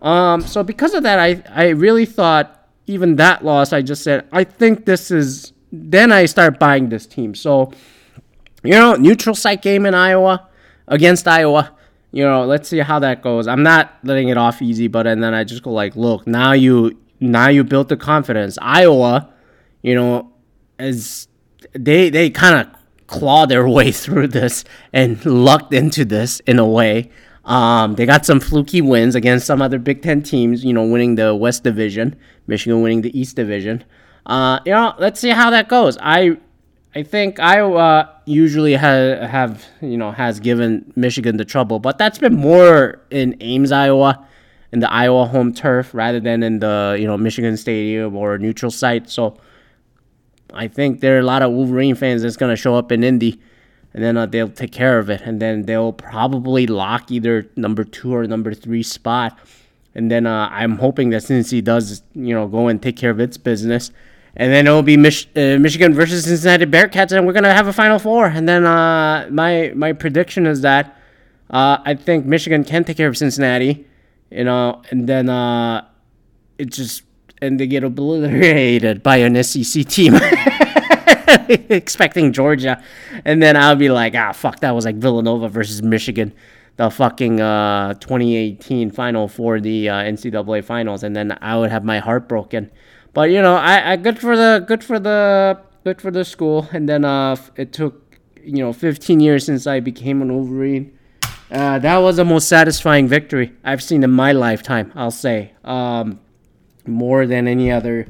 Um, 0.02 0.40
so 0.40 0.62
because 0.62 0.94
of 0.94 1.02
that, 1.02 1.18
I 1.18 1.42
I 1.50 1.68
really 1.70 2.06
thought 2.06 2.68
even 2.86 3.16
that 3.16 3.44
loss, 3.44 3.72
I 3.72 3.82
just 3.82 4.02
said 4.02 4.26
I 4.32 4.44
think 4.44 4.84
this 4.84 5.10
is. 5.10 5.52
Then 5.72 6.10
I 6.10 6.26
start 6.26 6.58
buying 6.58 6.88
this 6.88 7.06
team. 7.06 7.32
So 7.36 7.72
you 8.62 8.72
know, 8.72 8.94
neutral 8.94 9.34
site 9.34 9.62
game 9.62 9.86
in 9.86 9.94
Iowa 9.94 10.48
against 10.88 11.26
Iowa. 11.26 11.74
You 12.12 12.24
know, 12.24 12.44
let's 12.44 12.68
see 12.68 12.78
how 12.78 12.98
that 12.98 13.22
goes. 13.22 13.46
I'm 13.46 13.62
not 13.62 13.94
letting 14.02 14.28
it 14.28 14.36
off 14.36 14.60
easy, 14.60 14.88
but 14.88 15.06
and 15.06 15.22
then 15.22 15.32
I 15.32 15.44
just 15.44 15.62
go 15.62 15.70
like, 15.70 15.94
look, 15.96 16.26
now 16.26 16.52
you 16.52 16.98
now 17.20 17.48
you 17.48 17.62
built 17.64 17.88
the 17.88 17.96
confidence. 17.96 18.58
Iowa, 18.60 19.32
you 19.82 19.94
know, 19.94 20.32
as 20.78 21.28
they 21.72 22.10
they 22.10 22.30
kind 22.30 22.60
of 22.60 23.06
claw 23.06 23.46
their 23.46 23.68
way 23.76 23.92
through 23.92 24.28
this 24.28 24.64
and 24.92 25.24
lucked 25.24 25.72
into 25.72 26.04
this 26.04 26.40
in 26.40 26.58
a 26.58 26.66
way. 26.66 27.10
Um, 27.50 27.96
they 27.96 28.06
got 28.06 28.24
some 28.24 28.38
fluky 28.38 28.80
wins 28.80 29.16
against 29.16 29.44
some 29.44 29.60
other 29.60 29.80
Big 29.80 30.02
Ten 30.02 30.22
teams, 30.22 30.64
you 30.64 30.72
know, 30.72 30.84
winning 30.84 31.16
the 31.16 31.34
West 31.34 31.64
Division, 31.64 32.14
Michigan 32.46 32.80
winning 32.80 33.02
the 33.02 33.18
East 33.18 33.34
Division. 33.34 33.82
Uh, 34.24 34.60
you 34.64 34.70
know, 34.70 34.94
let's 34.98 35.18
see 35.18 35.30
how 35.30 35.50
that 35.50 35.68
goes. 35.68 35.98
I 36.00 36.36
I 36.94 37.02
think 37.02 37.40
Iowa 37.40 38.08
usually 38.24 38.74
ha- 38.74 39.26
have 39.26 39.66
you 39.80 39.96
know 39.96 40.12
has 40.12 40.38
given 40.38 40.92
Michigan 40.94 41.38
the 41.38 41.44
trouble, 41.44 41.80
but 41.80 41.98
that's 41.98 42.18
been 42.18 42.36
more 42.36 43.00
in 43.10 43.36
Ames, 43.40 43.72
Iowa, 43.72 44.24
in 44.70 44.78
the 44.78 44.92
Iowa 44.92 45.26
home 45.26 45.52
turf 45.52 45.92
rather 45.92 46.20
than 46.20 46.44
in 46.44 46.60
the 46.60 46.96
you 47.00 47.06
know 47.08 47.16
Michigan 47.16 47.56
Stadium 47.56 48.14
or 48.14 48.38
neutral 48.38 48.70
site. 48.70 49.10
So 49.10 49.38
I 50.54 50.68
think 50.68 51.00
there 51.00 51.16
are 51.16 51.20
a 51.20 51.24
lot 51.24 51.42
of 51.42 51.50
Wolverine 51.50 51.96
fans 51.96 52.22
that's 52.22 52.36
gonna 52.36 52.54
show 52.54 52.76
up 52.76 52.92
in 52.92 53.02
Indy 53.02 53.40
and 53.92 54.02
then 54.02 54.16
uh, 54.16 54.26
they'll 54.26 54.48
take 54.48 54.72
care 54.72 54.98
of 54.98 55.10
it, 55.10 55.20
and 55.22 55.40
then 55.40 55.62
they'll 55.62 55.92
probably 55.92 56.66
lock 56.66 57.10
either 57.10 57.48
number 57.56 57.84
two 57.84 58.14
or 58.14 58.26
number 58.26 58.54
three 58.54 58.82
spot. 58.82 59.38
And 59.94 60.10
then 60.10 60.26
uh, 60.26 60.48
I'm 60.50 60.78
hoping 60.78 61.10
that 61.10 61.22
Cincy 61.22 61.62
does, 61.62 62.02
you 62.14 62.32
know, 62.32 62.46
go 62.46 62.68
and 62.68 62.80
take 62.80 62.96
care 62.96 63.10
of 63.10 63.18
its 63.18 63.36
business, 63.36 63.90
and 64.36 64.52
then 64.52 64.66
it'll 64.66 64.82
be 64.84 64.96
Mich- 64.96 65.28
uh, 65.36 65.58
Michigan 65.58 65.92
versus 65.92 66.24
Cincinnati 66.24 66.66
Bearcats, 66.66 67.10
and 67.10 67.26
we're 67.26 67.32
gonna 67.32 67.52
have 67.52 67.66
a 67.66 67.72
Final 67.72 67.98
Four. 67.98 68.26
And 68.26 68.48
then 68.48 68.64
uh, 68.64 69.28
my 69.30 69.72
my 69.74 69.92
prediction 69.92 70.46
is 70.46 70.60
that 70.60 70.96
uh, 71.50 71.78
I 71.84 71.94
think 71.94 72.26
Michigan 72.26 72.62
can 72.62 72.84
take 72.84 72.96
care 72.96 73.08
of 73.08 73.16
Cincinnati, 73.16 73.84
you 74.30 74.44
know, 74.44 74.82
and 74.90 75.08
then 75.08 75.28
uh, 75.28 75.84
it 76.58 76.70
just 76.70 77.02
and 77.42 77.58
they 77.58 77.66
get 77.66 77.82
obliterated 77.82 79.02
by 79.02 79.16
an 79.16 79.42
SEC 79.42 79.84
team. 79.86 80.14
expecting 81.68 82.32
Georgia, 82.32 82.82
and 83.24 83.42
then 83.42 83.56
I'll 83.56 83.76
be 83.76 83.88
like, 83.88 84.14
ah, 84.14 84.32
fuck, 84.32 84.60
that 84.60 84.72
was 84.72 84.84
like 84.84 84.96
Villanova 84.96 85.48
versus 85.48 85.82
Michigan, 85.82 86.32
the 86.76 86.90
fucking 86.90 87.40
uh, 87.40 87.94
2018 87.94 88.90
final 88.90 89.28
for 89.28 89.60
the 89.60 89.88
uh, 89.88 89.94
NCAA 89.94 90.64
finals, 90.64 91.02
and 91.02 91.14
then 91.14 91.36
I 91.40 91.56
would 91.58 91.70
have 91.70 91.84
my 91.84 91.98
heart 91.98 92.28
broken. 92.28 92.70
But 93.12 93.30
you 93.30 93.42
know, 93.42 93.56
I, 93.56 93.92
I 93.92 93.96
good 93.96 94.18
for 94.18 94.36
the 94.36 94.64
good 94.66 94.84
for 94.84 94.98
the 94.98 95.60
good 95.84 96.00
for 96.00 96.10
the 96.10 96.24
school, 96.24 96.68
and 96.72 96.88
then 96.88 97.04
uh, 97.04 97.36
it 97.56 97.72
took 97.72 98.18
you 98.42 98.58
know 98.58 98.72
15 98.72 99.20
years 99.20 99.44
since 99.44 99.66
I 99.66 99.80
became 99.80 100.22
an 100.22 100.32
Wolverine. 100.32 100.96
Uh, 101.50 101.80
that 101.80 101.96
was 101.96 102.16
the 102.16 102.24
most 102.24 102.48
satisfying 102.48 103.08
victory 103.08 103.52
I've 103.64 103.82
seen 103.82 104.04
in 104.04 104.10
my 104.12 104.30
lifetime. 104.32 104.92
I'll 104.94 105.10
say 105.10 105.52
um, 105.64 106.20
more 106.86 107.26
than 107.26 107.48
any 107.48 107.72
other 107.72 108.06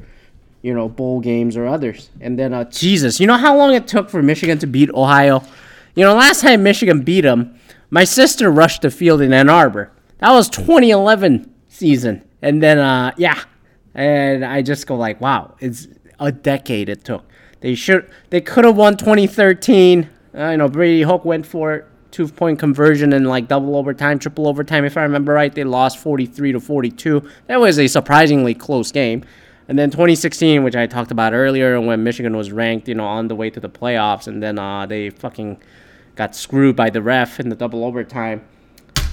you 0.61 0.73
know, 0.73 0.87
bowl 0.87 1.19
games 1.19 1.57
or 1.57 1.65
others. 1.65 2.09
And 2.19 2.37
then, 2.37 2.53
uh, 2.53 2.65
Jesus, 2.65 3.19
you 3.19 3.27
know 3.27 3.37
how 3.37 3.57
long 3.57 3.73
it 3.73 3.87
took 3.87 4.09
for 4.09 4.21
Michigan 4.21 4.57
to 4.59 4.67
beat 4.67 4.89
Ohio? 4.91 5.43
You 5.95 6.05
know, 6.05 6.13
last 6.15 6.41
time 6.41 6.63
Michigan 6.63 7.01
beat 7.01 7.21
them, 7.21 7.55
my 7.89 8.03
sister 8.03 8.51
rushed 8.51 8.83
the 8.83 8.91
field 8.91 9.21
in 9.21 9.33
Ann 9.33 9.49
Arbor. 9.49 9.91
That 10.19 10.31
was 10.31 10.49
2011 10.49 11.51
season. 11.67 12.23
And 12.41 12.61
then, 12.61 12.79
uh, 12.79 13.11
yeah, 13.17 13.43
and 13.93 14.45
I 14.45 14.61
just 14.61 14.87
go 14.87 14.95
like, 14.95 15.19
wow, 15.19 15.55
it's 15.59 15.87
a 16.19 16.31
decade 16.31 16.89
it 16.89 17.03
took. 17.03 17.25
They 17.59 17.75
should, 17.75 18.09
they 18.29 18.41
could 18.41 18.65
have 18.65 18.77
won 18.77 18.97
2013. 18.97 20.09
Uh, 20.33 20.49
you 20.49 20.57
know, 20.57 20.67
Brady 20.67 21.01
Hoke 21.01 21.25
went 21.25 21.45
for 21.45 21.73
it, 21.73 21.85
two 22.11 22.27
point 22.27 22.59
conversion 22.59 23.13
and 23.13 23.27
like 23.27 23.47
double 23.47 23.75
overtime, 23.75 24.19
triple 24.19 24.47
overtime. 24.47 24.85
If 24.85 24.97
I 24.97 25.03
remember 25.03 25.33
right, 25.33 25.53
they 25.53 25.63
lost 25.63 25.99
43 25.99 26.53
to 26.53 26.59
42. 26.59 27.29
That 27.47 27.59
was 27.59 27.79
a 27.79 27.87
surprisingly 27.87 28.53
close 28.53 28.91
game. 28.91 29.23
And 29.71 29.79
then 29.79 29.89
2016, 29.89 30.65
which 30.65 30.75
I 30.75 30.85
talked 30.85 31.11
about 31.11 31.31
earlier, 31.31 31.79
when 31.79 32.03
Michigan 32.03 32.35
was 32.35 32.51
ranked, 32.51 32.89
you 32.89 32.93
know, 32.93 33.05
on 33.05 33.29
the 33.29 33.35
way 33.35 33.49
to 33.49 33.57
the 33.57 33.69
playoffs, 33.69 34.27
and 34.27 34.43
then 34.43 34.59
uh, 34.59 34.85
they 34.85 35.11
fucking 35.11 35.61
got 36.17 36.35
screwed 36.35 36.75
by 36.75 36.89
the 36.89 37.01
ref 37.01 37.39
in 37.39 37.47
the 37.47 37.55
double 37.55 37.85
overtime. 37.85 38.45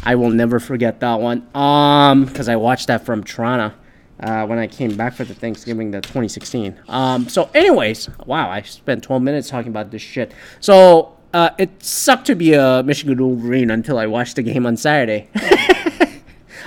I 0.03 0.17
will 0.17 0.31
never 0.31 0.59
forget 0.59 0.99
that 0.99 1.21
one. 1.21 1.47
Um, 1.55 2.25
because 2.25 2.49
I 2.49 2.57
watched 2.57 2.88
that 2.88 3.07
from 3.07 3.23
Toronto. 3.23 3.73
Uh, 4.19 4.47
when 4.49 4.59
I 4.59 4.67
came 4.67 4.97
back 4.97 5.12
for 5.12 5.23
the 5.23 5.33
Thanksgiving, 5.33 5.93
the 5.93 6.00
2016. 6.00 6.77
Um, 6.88 7.29
so, 7.29 7.50
anyways, 7.55 8.09
wow, 8.27 8.50
I 8.50 8.62
spent 8.62 9.05
12 9.05 9.23
minutes 9.23 9.49
talking 9.49 9.71
about 9.71 9.93
this 9.93 10.03
shit. 10.03 10.33
So, 10.59 11.17
uh, 11.33 11.50
it 11.59 11.85
sucked 11.85 12.27
to 12.27 12.35
be 12.35 12.55
a 12.55 12.83
Michigan 12.83 13.17
Wolverine 13.17 13.71
until 13.71 13.97
I 13.97 14.07
watched 14.07 14.35
the 14.35 14.43
game 14.43 14.67
on 14.67 14.77
Saturday. 14.77 15.29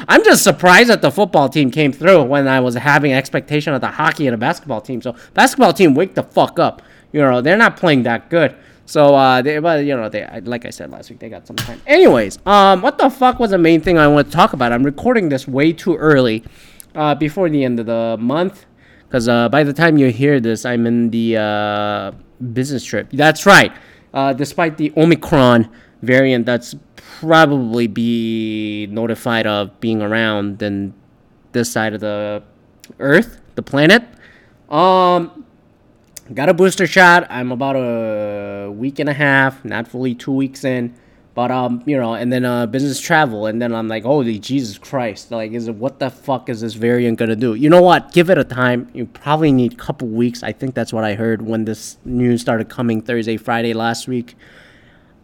I'm 0.08 0.24
just 0.24 0.44
surprised 0.44 0.90
that 0.90 1.02
the 1.02 1.12
football 1.12 1.50
team 1.50 1.72
came 1.72 1.92
through 1.92 2.24
when 2.24 2.48
I 2.48 2.60
was 2.60 2.76
having 2.76 3.14
expectation 3.14 3.74
of 3.74 3.82
the 3.82 3.88
hockey 3.88 4.28
and 4.28 4.34
the 4.34 4.38
basketball 4.38 4.82
team. 4.82 5.02
So 5.02 5.16
basketball 5.34 5.74
team, 5.74 5.94
wake 5.94 6.16
the 6.16 6.24
fuck 6.24 6.60
up. 6.60 6.82
You 7.12 7.22
know 7.22 7.42
they're 7.42 7.58
not 7.58 7.78
playing 7.78 8.04
that 8.04 8.30
good. 8.30 8.56
So 8.86 9.16
uh, 9.16 9.42
they, 9.42 9.60
but 9.60 9.86
you 9.86 9.96
know 9.96 10.10
they, 10.10 10.28
like 10.42 10.66
I 10.66 10.70
said 10.70 10.92
last 10.92 11.10
week, 11.10 11.20
they 11.20 11.30
got 11.30 11.48
some 11.48 11.56
time. 11.56 11.82
Anyways, 11.88 12.40
um, 12.46 12.82
what 12.82 12.98
the 12.98 13.10
fuck 13.10 13.40
was 13.40 13.52
the 13.52 13.58
main 13.58 13.82
thing 13.82 13.98
I 13.98 14.08
want 14.08 14.28
to 14.28 14.34
talk 14.34 14.54
about? 14.54 14.72
I'm 14.72 14.84
recording 14.84 15.30
this 15.30 15.48
way 15.48 15.72
too 15.72 15.96
early, 15.96 16.44
uh, 16.96 17.16
before 17.16 17.50
the 17.50 17.64
end 17.64 17.80
of 17.80 17.86
the 17.86 18.18
month, 18.20 18.66
because 19.08 19.28
uh, 19.28 19.50
by 19.50 19.64
the 19.64 19.74
time 19.74 19.98
you 19.98 20.12
hear 20.12 20.40
this, 20.40 20.66
I'm 20.66 20.86
in 20.88 21.10
the 21.10 21.38
uh, 21.38 22.12
business 22.54 22.84
trip. 22.84 23.10
That's 23.12 23.46
right. 23.46 23.72
Uh, 24.14 24.34
despite 24.34 24.78
the 24.78 24.92
Omicron 24.98 25.70
variant 26.02 26.46
that's 26.46 26.76
probably 27.22 27.86
be 27.86 28.88
notified 28.88 29.46
of 29.46 29.80
being 29.80 30.02
around 30.02 30.58
than 30.58 30.94
this 31.52 31.72
side 31.72 31.94
of 31.94 32.02
the 32.02 32.42
Earth, 33.00 33.40
the 33.56 33.62
planet. 33.62 34.04
Um, 34.70 35.46
got 36.34 36.50
a 36.50 36.54
booster 36.54 36.88
shot. 36.88 37.28
I'm 37.30 37.52
about 37.52 37.76
a 37.76 38.72
week 38.72 38.98
and 38.98 39.08
a 39.08 39.14
half, 39.14 39.64
not 39.64 39.88
fully 39.88 40.16
two 40.16 40.32
weeks 40.32 40.64
in. 40.64 40.96
But 41.34 41.50
um, 41.50 41.82
you 41.86 41.96
know, 41.96 42.14
and 42.16 42.34
then 42.34 42.44
uh, 42.44 42.66
business 42.66 43.00
travel, 43.00 43.46
and 43.46 43.62
then 43.62 43.74
I'm 43.74 43.88
like, 43.88 44.04
holy 44.04 44.38
Jesus 44.38 44.78
Christ! 44.78 45.32
Like, 45.32 45.54
is 45.54 45.70
it 45.70 45.76
what 45.76 46.00
the 46.00 46.10
fuck 46.10 46.50
is 46.50 46.60
this 46.60 46.74
variant 46.74 47.18
gonna 47.20 47.38
do? 47.38 47.54
You 47.54 47.70
know 47.70 47.82
what? 47.82 48.12
Give 48.12 48.30
it 48.30 48.38
a 48.38 48.44
time. 48.44 48.90
You 48.94 49.06
probably 49.06 49.54
need 49.54 49.74
a 49.74 49.76
couple 49.78 50.10
weeks. 50.10 50.44
I 50.44 50.52
think 50.52 50.76
that's 50.76 50.92
what 50.92 51.06
I 51.06 51.14
heard 51.14 51.42
when 51.42 51.64
this 51.64 51.98
news 52.04 52.42
started 52.42 52.68
coming 52.68 53.02
Thursday, 53.02 53.38
Friday 53.38 53.72
last 53.72 54.10
week. 54.10 54.36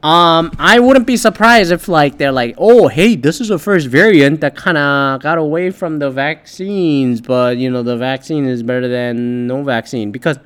Um, 0.04 0.52
I 0.60 0.80
wouldn't 0.80 1.08
be 1.08 1.18
surprised 1.18 1.72
if 1.72 1.88
like 1.88 2.20
they're 2.20 2.32
like, 2.32 2.54
oh, 2.60 2.88
hey, 2.88 3.16
this 3.16 3.42
is 3.42 3.48
the 3.48 3.58
first 3.58 3.88
variant 3.88 4.42
that 4.42 4.56
kind 4.56 4.78
of 4.78 5.22
got 5.22 5.40
away 5.40 5.72
from 5.72 5.98
the 5.98 6.12
vaccines, 6.12 7.20
but 7.20 7.58
you 7.58 7.72
know 7.72 7.82
the 7.82 7.98
vaccine 7.98 8.46
is 8.46 8.62
better 8.62 8.88
than 8.88 9.48
no 9.48 9.64
vaccine 9.64 10.12
because, 10.12 10.38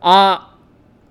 uh, 0.00 0.38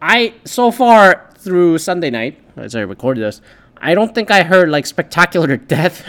I 0.02 0.34
so 0.46 0.72
far 0.72 1.30
through 1.38 1.78
Sunday 1.78 2.10
night 2.10 2.40
as 2.56 2.74
I 2.74 2.82
recorded 2.82 3.22
this, 3.22 3.42
I 3.75 3.96
don't 3.96 4.16
think 4.16 4.32
I 4.32 4.44
heard 4.44 4.70
like 4.70 4.86
spectacular 4.86 5.58
death 5.58 6.04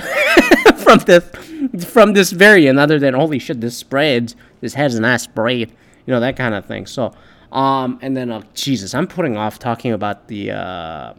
from 0.85 1.01
this 1.01 1.25
from 1.87 2.13
this 2.13 2.31
variant 2.31 2.79
other 2.79 3.01
than 3.01 3.15
holy 3.15 3.41
shit, 3.41 3.61
this 3.61 3.77
spreads, 3.77 4.37
this 4.61 4.75
has 4.75 4.95
an 4.95 5.05
ass 5.05 5.25
sprayed, 5.25 5.71
you 6.07 6.13
know 6.15 6.21
that 6.21 6.37
kind 6.37 6.55
of 6.55 6.67
thing. 6.67 6.87
So, 6.87 7.13
um, 7.51 7.99
and 8.01 8.17
then 8.17 8.31
uh, 8.31 8.43
Jesus, 8.55 8.95
I'm 8.95 9.09
putting 9.09 9.37
off 9.37 9.59
talking 9.59 9.91
about 9.91 10.29
the 10.29 10.53
uh 10.53 11.15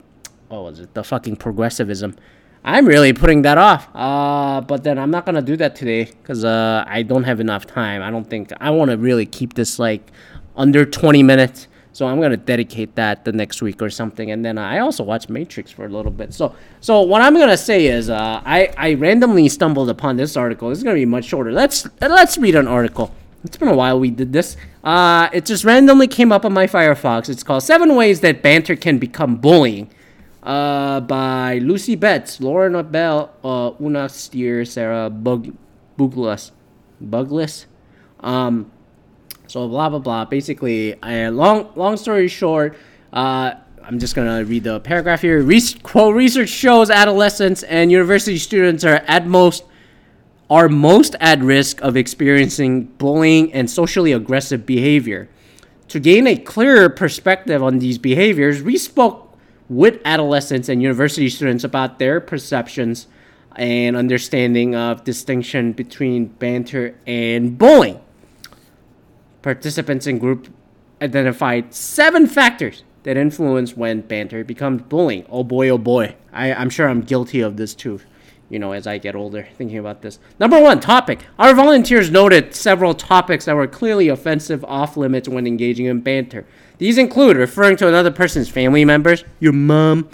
what 0.49 0.63
was 0.63 0.79
it? 0.79 0.93
The 0.93 1.03
fucking 1.03 1.37
progressivism. 1.37 2.15
I'm 2.63 2.87
really 2.87 3.13
putting 3.13 3.43
that 3.43 3.59
off. 3.59 3.87
Uh, 3.93 4.61
but 4.61 4.83
then 4.83 4.97
I'm 4.97 5.11
not 5.11 5.25
gonna 5.25 5.41
do 5.41 5.55
that 5.57 5.75
today 5.75 6.05
because 6.05 6.43
uh, 6.43 6.83
I 6.87 7.03
don't 7.03 7.23
have 7.23 7.39
enough 7.39 7.67
time. 7.67 8.01
I 8.01 8.09
don't 8.09 8.27
think 8.27 8.51
I 8.59 8.71
want 8.71 8.91
to 8.91 8.97
really 8.97 9.25
keep 9.25 9.53
this 9.53 9.77
like 9.77 10.11
under 10.55 10.83
20 10.83 11.21
minutes. 11.21 11.67
So 11.93 12.07
I'm 12.07 12.19
gonna 12.19 12.37
dedicate 12.37 12.95
that 12.95 13.23
the 13.23 13.31
next 13.31 13.61
week 13.61 13.81
or 13.81 13.89
something. 13.89 14.31
And 14.31 14.43
then 14.43 14.57
I 14.57 14.79
also 14.79 15.03
watch 15.03 15.29
Matrix 15.29 15.71
for 15.71 15.85
a 15.85 15.89
little 15.89 16.11
bit. 16.11 16.33
So 16.33 16.55
so 16.81 17.01
what 17.01 17.21
I'm 17.21 17.35
gonna 17.35 17.55
say 17.55 17.85
is 17.85 18.09
uh, 18.09 18.41
I 18.43 18.73
I 18.77 18.95
randomly 18.95 19.47
stumbled 19.47 19.89
upon 19.89 20.17
this 20.17 20.35
article. 20.35 20.71
It's 20.71 20.81
gonna 20.83 20.95
be 20.95 21.05
much 21.05 21.25
shorter. 21.25 21.51
Let's 21.51 21.87
let's 22.01 22.37
read 22.37 22.55
an 22.55 22.67
article. 22.67 23.13
It's 23.43 23.57
been 23.57 23.67
a 23.67 23.75
while 23.75 23.99
we 23.99 24.09
did 24.09 24.33
this. 24.33 24.57
Uh, 24.83 25.29
it 25.31 25.45
just 25.45 25.63
randomly 25.63 26.07
came 26.07 26.31
up 26.31 26.45
on 26.45 26.53
my 26.53 26.65
Firefox. 26.65 27.29
It's 27.29 27.43
called 27.43 27.61
Seven 27.61 27.95
Ways 27.95 28.21
That 28.21 28.41
Banter 28.41 28.75
Can 28.75 28.97
Become 28.97 29.35
Bullying 29.35 29.91
uh, 30.45 31.01
by 31.01 31.57
Lucy 31.57 31.95
Betts, 31.95 32.39
Lauren 32.39 32.79
Bell, 32.89 33.33
uh, 33.43 33.71
Oonagh 33.71 34.11
Steer, 34.11 34.63
Sarah 34.63 35.09
Bug, 35.09 35.51
Buglas, 35.97 36.51
Buglis. 37.03 37.65
Um, 38.19 38.71
so 39.47 39.67
blah 39.67 39.89
blah 39.89 39.99
blah. 39.99 40.25
Basically, 40.25 41.01
I, 41.01 41.27
long 41.29 41.71
long 41.75 41.97
story 41.97 42.27
short, 42.27 42.77
uh, 43.11 43.55
I'm 43.83 43.99
just 43.99 44.15
gonna 44.15 44.43
read 44.45 44.63
the 44.63 44.79
paragraph 44.79 45.21
here. 45.21 45.41
Re- 45.41 45.61
quote: 45.81 46.15
Research 46.15 46.49
shows 46.49 46.89
adolescents 46.89 47.63
and 47.63 47.91
university 47.91 48.37
students 48.37 48.83
are 48.85 49.01
at 49.07 49.25
most 49.25 49.63
are 50.47 50.69
most 50.69 51.15
at 51.19 51.39
risk 51.39 51.81
of 51.81 51.97
experiencing 51.97 52.83
bullying 52.83 53.51
and 53.51 53.67
socially 53.69 54.11
aggressive 54.11 54.63
behavior. 54.63 55.27
To 55.87 55.99
gain 55.99 56.27
a 56.27 56.35
clearer 56.35 56.89
perspective 56.89 57.63
on 57.63 57.79
these 57.79 57.97
behaviors, 57.97 58.61
we 58.61 58.77
spoke 58.77 59.25
with 59.69 60.00
adolescents 60.05 60.69
and 60.69 60.81
university 60.81 61.29
students 61.29 61.63
about 61.63 62.00
their 62.00 62.19
perceptions 62.19 63.07
and 63.55 63.95
understanding 63.95 64.75
of 64.75 65.03
distinction 65.03 65.72
between 65.72 66.25
banter 66.25 66.95
and 67.07 67.57
bullying. 67.57 68.00
Participants 69.41 70.07
in 70.07 70.17
group 70.17 70.53
identified 71.01 71.74
seven 71.74 72.27
factors 72.27 72.84
that 73.03 73.17
influence 73.17 73.77
when 73.77 74.01
banter 74.01 74.43
becomes 74.43 74.81
bullying. 74.84 75.25
Oh 75.29 75.43
boy, 75.43 75.69
oh 75.69 75.77
boy. 75.77 76.15
I, 76.34 76.53
I'm 76.53 76.69
sure 76.69 76.89
I'm 76.89 77.01
guilty 77.01 77.41
of 77.41 77.55
this 77.55 77.75
too, 77.75 78.01
you 78.50 78.60
know, 78.60 78.72
as 78.72 78.88
I 78.88 78.98
get 78.98 79.15
older, 79.15 79.48
thinking 79.57 79.77
about 79.77 80.01
this. 80.01 80.19
Number 80.39 80.60
one 80.60 80.79
topic. 80.79 81.19
Our 81.38 81.53
volunteers 81.53 82.10
noted 82.10 82.55
several 82.55 82.93
topics 82.93 83.45
that 83.45 83.55
were 83.55 83.67
clearly 83.67 84.10
offensive, 84.10 84.65
off 84.65 84.98
limits 84.98 85.29
when 85.29 85.48
engaging 85.48 85.86
in 85.86 86.01
banter. 86.01 86.45
These 86.77 86.98
include 86.98 87.38
referring 87.38 87.77
to 87.77 87.88
another 87.88 88.12
person's 88.12 88.50
family 88.50 88.86
members, 88.86 89.24
your 89.39 89.53
mom, 89.53 90.10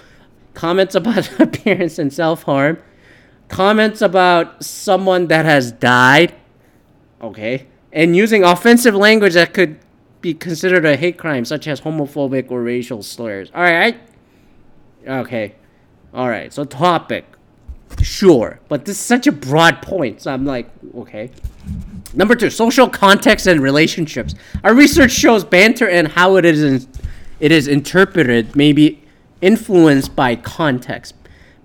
comments 0.53 0.95
about 0.95 1.39
appearance 1.39 1.97
and 1.99 2.11
self 2.13 2.43
harm, 2.43 2.77
comments 3.47 4.01
about 4.01 4.63
someone 4.63 5.27
that 5.27 5.45
has 5.45 5.71
died, 5.71 6.35
okay, 7.21 7.67
and 7.91 8.15
using 8.15 8.43
offensive 8.43 8.95
language 8.95 9.33
that 9.33 9.53
could 9.53 9.79
be 10.21 10.33
considered 10.33 10.85
a 10.85 10.95
hate 10.95 11.17
crime, 11.17 11.45
such 11.45 11.67
as 11.67 11.81
homophobic 11.81 12.51
or 12.51 12.61
racial 12.61 13.01
slurs. 13.01 13.51
All 13.55 13.63
right. 13.63 13.99
Okay. 15.07 15.55
All 16.13 16.29
right. 16.29 16.53
So 16.53 16.63
topic, 16.63 17.25
sure, 18.01 18.59
but 18.67 18.85
this 18.85 18.97
is 18.99 19.03
such 19.03 19.27
a 19.27 19.31
broad 19.31 19.81
point. 19.81 20.21
So 20.21 20.31
I'm 20.31 20.45
like, 20.45 20.69
okay. 20.95 21.31
Number 22.13 22.35
two, 22.35 22.49
social 22.49 22.89
context 22.89 23.47
and 23.47 23.61
relationships. 23.61 24.35
Our 24.63 24.73
research 24.73 25.11
shows 25.11 25.43
banter 25.43 25.87
and 25.87 26.09
how 26.09 26.35
it 26.35 26.45
is 26.45 26.63
in, 26.63 26.87
it 27.39 27.51
is 27.51 27.67
interpreted 27.67 28.55
may 28.55 28.73
be 28.73 29.01
influenced 29.41 30.15
by 30.15 30.35
context. 30.35 31.15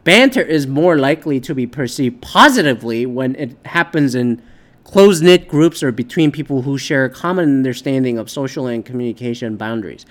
Banter 0.05 0.43
is 0.43 0.69
more 0.69 0.97
likely 0.97 1.41
to 1.41 1.55
be 1.55 1.67
perceived 1.67 2.23
positively 2.23 3.07
when 3.07 3.35
it 3.35 3.57
happens 3.65 4.15
in 4.15 4.41
close 4.85 5.21
knit 5.21 5.49
groups 5.49 5.83
or 5.83 5.91
between 5.91 6.31
people 6.31 6.63
who 6.63 6.79
share 6.79 7.05
a 7.05 7.11
common 7.11 7.45
understanding 7.45 8.17
of 8.17 8.31
social 8.31 8.69
and 8.69 8.85
communication 8.85 9.57
boundaries. 9.57 10.07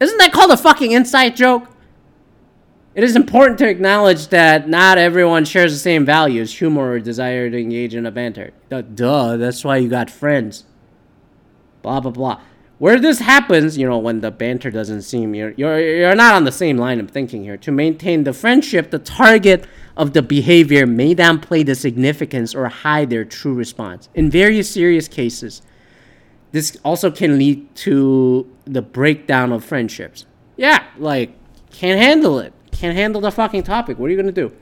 Isn't 0.00 0.16
that 0.18 0.32
called 0.32 0.52
a 0.52 0.56
fucking 0.56 0.92
inside 0.92 1.36
joke? 1.36 1.68
It 2.96 3.04
is 3.04 3.14
important 3.14 3.58
to 3.58 3.68
acknowledge 3.68 4.28
that 4.28 4.70
not 4.70 4.96
everyone 4.96 5.44
shares 5.44 5.74
the 5.74 5.78
same 5.78 6.06
values, 6.06 6.56
humor, 6.56 6.92
or 6.92 6.98
desire 6.98 7.50
to 7.50 7.60
engage 7.60 7.94
in 7.94 8.06
a 8.06 8.10
banter. 8.10 8.54
Duh, 8.70 8.80
duh 8.80 9.36
that's 9.36 9.62
why 9.62 9.76
you 9.76 9.90
got 9.90 10.08
friends. 10.08 10.64
Blah, 11.82 12.00
blah, 12.00 12.10
blah. 12.10 12.40
Where 12.78 12.98
this 12.98 13.18
happens, 13.18 13.76
you 13.76 13.86
know, 13.86 13.98
when 13.98 14.22
the 14.22 14.30
banter 14.30 14.70
doesn't 14.70 15.02
seem, 15.02 15.34
you're, 15.34 15.52
you're, 15.58 15.78
you're 15.78 16.14
not 16.14 16.36
on 16.36 16.44
the 16.44 16.52
same 16.52 16.78
line 16.78 16.98
of 16.98 17.10
thinking 17.10 17.44
here. 17.44 17.58
To 17.58 17.70
maintain 17.70 18.24
the 18.24 18.32
friendship, 18.32 18.90
the 18.90 18.98
target 18.98 19.66
of 19.94 20.14
the 20.14 20.22
behavior 20.22 20.86
may 20.86 21.14
downplay 21.14 21.66
the 21.66 21.74
significance 21.74 22.54
or 22.54 22.66
hide 22.68 23.10
their 23.10 23.26
true 23.26 23.52
response. 23.52 24.08
In 24.14 24.30
various 24.30 24.70
serious 24.70 25.06
cases, 25.06 25.60
this 26.52 26.78
also 26.82 27.10
can 27.10 27.36
lead 27.36 27.74
to 27.76 28.50
the 28.64 28.80
breakdown 28.80 29.52
of 29.52 29.62
friendships. 29.62 30.24
Yeah, 30.56 30.86
like, 30.96 31.34
can't 31.70 32.00
handle 32.00 32.38
it. 32.38 32.54
Can't 32.78 32.96
handle 32.96 33.20
the 33.22 33.30
fucking 33.30 33.62
topic. 33.62 33.98
What 33.98 34.06
are 34.06 34.10
you 34.10 34.16
going 34.16 34.32
to 34.34 34.48
do? 34.48 34.54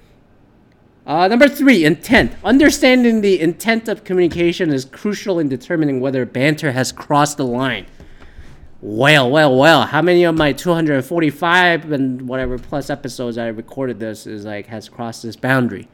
Uh, 1.07 1.29
number 1.29 1.49
three, 1.49 1.85
intent. 1.85 2.33
Understanding 2.45 3.21
the 3.21 3.41
intent 3.41 3.89
of 3.89 4.05
communication 4.05 4.73
is 4.73 4.85
crucial 4.85 5.39
in 5.39 5.49
determining 5.49 6.01
whether 6.01 6.25
banter 6.25 6.73
has 6.73 6.93
crossed 6.93 7.37
the 7.37 7.45
line. 7.45 7.87
Well, 8.81 9.31
well, 9.31 9.57
well. 9.57 9.83
How 9.83 10.01
many 10.01 10.25
of 10.25 10.37
my 10.37 10.53
245 10.53 11.91
and 11.91 12.29
whatever 12.29 12.59
plus 12.59 12.89
episodes 12.89 13.37
I 13.37 13.49
recorded 13.49 13.99
this 13.99 14.27
is 14.27 14.45
like 14.45 14.67
has 14.67 14.89
crossed 14.89 15.23
this 15.25 15.37
boundary? 15.37 15.89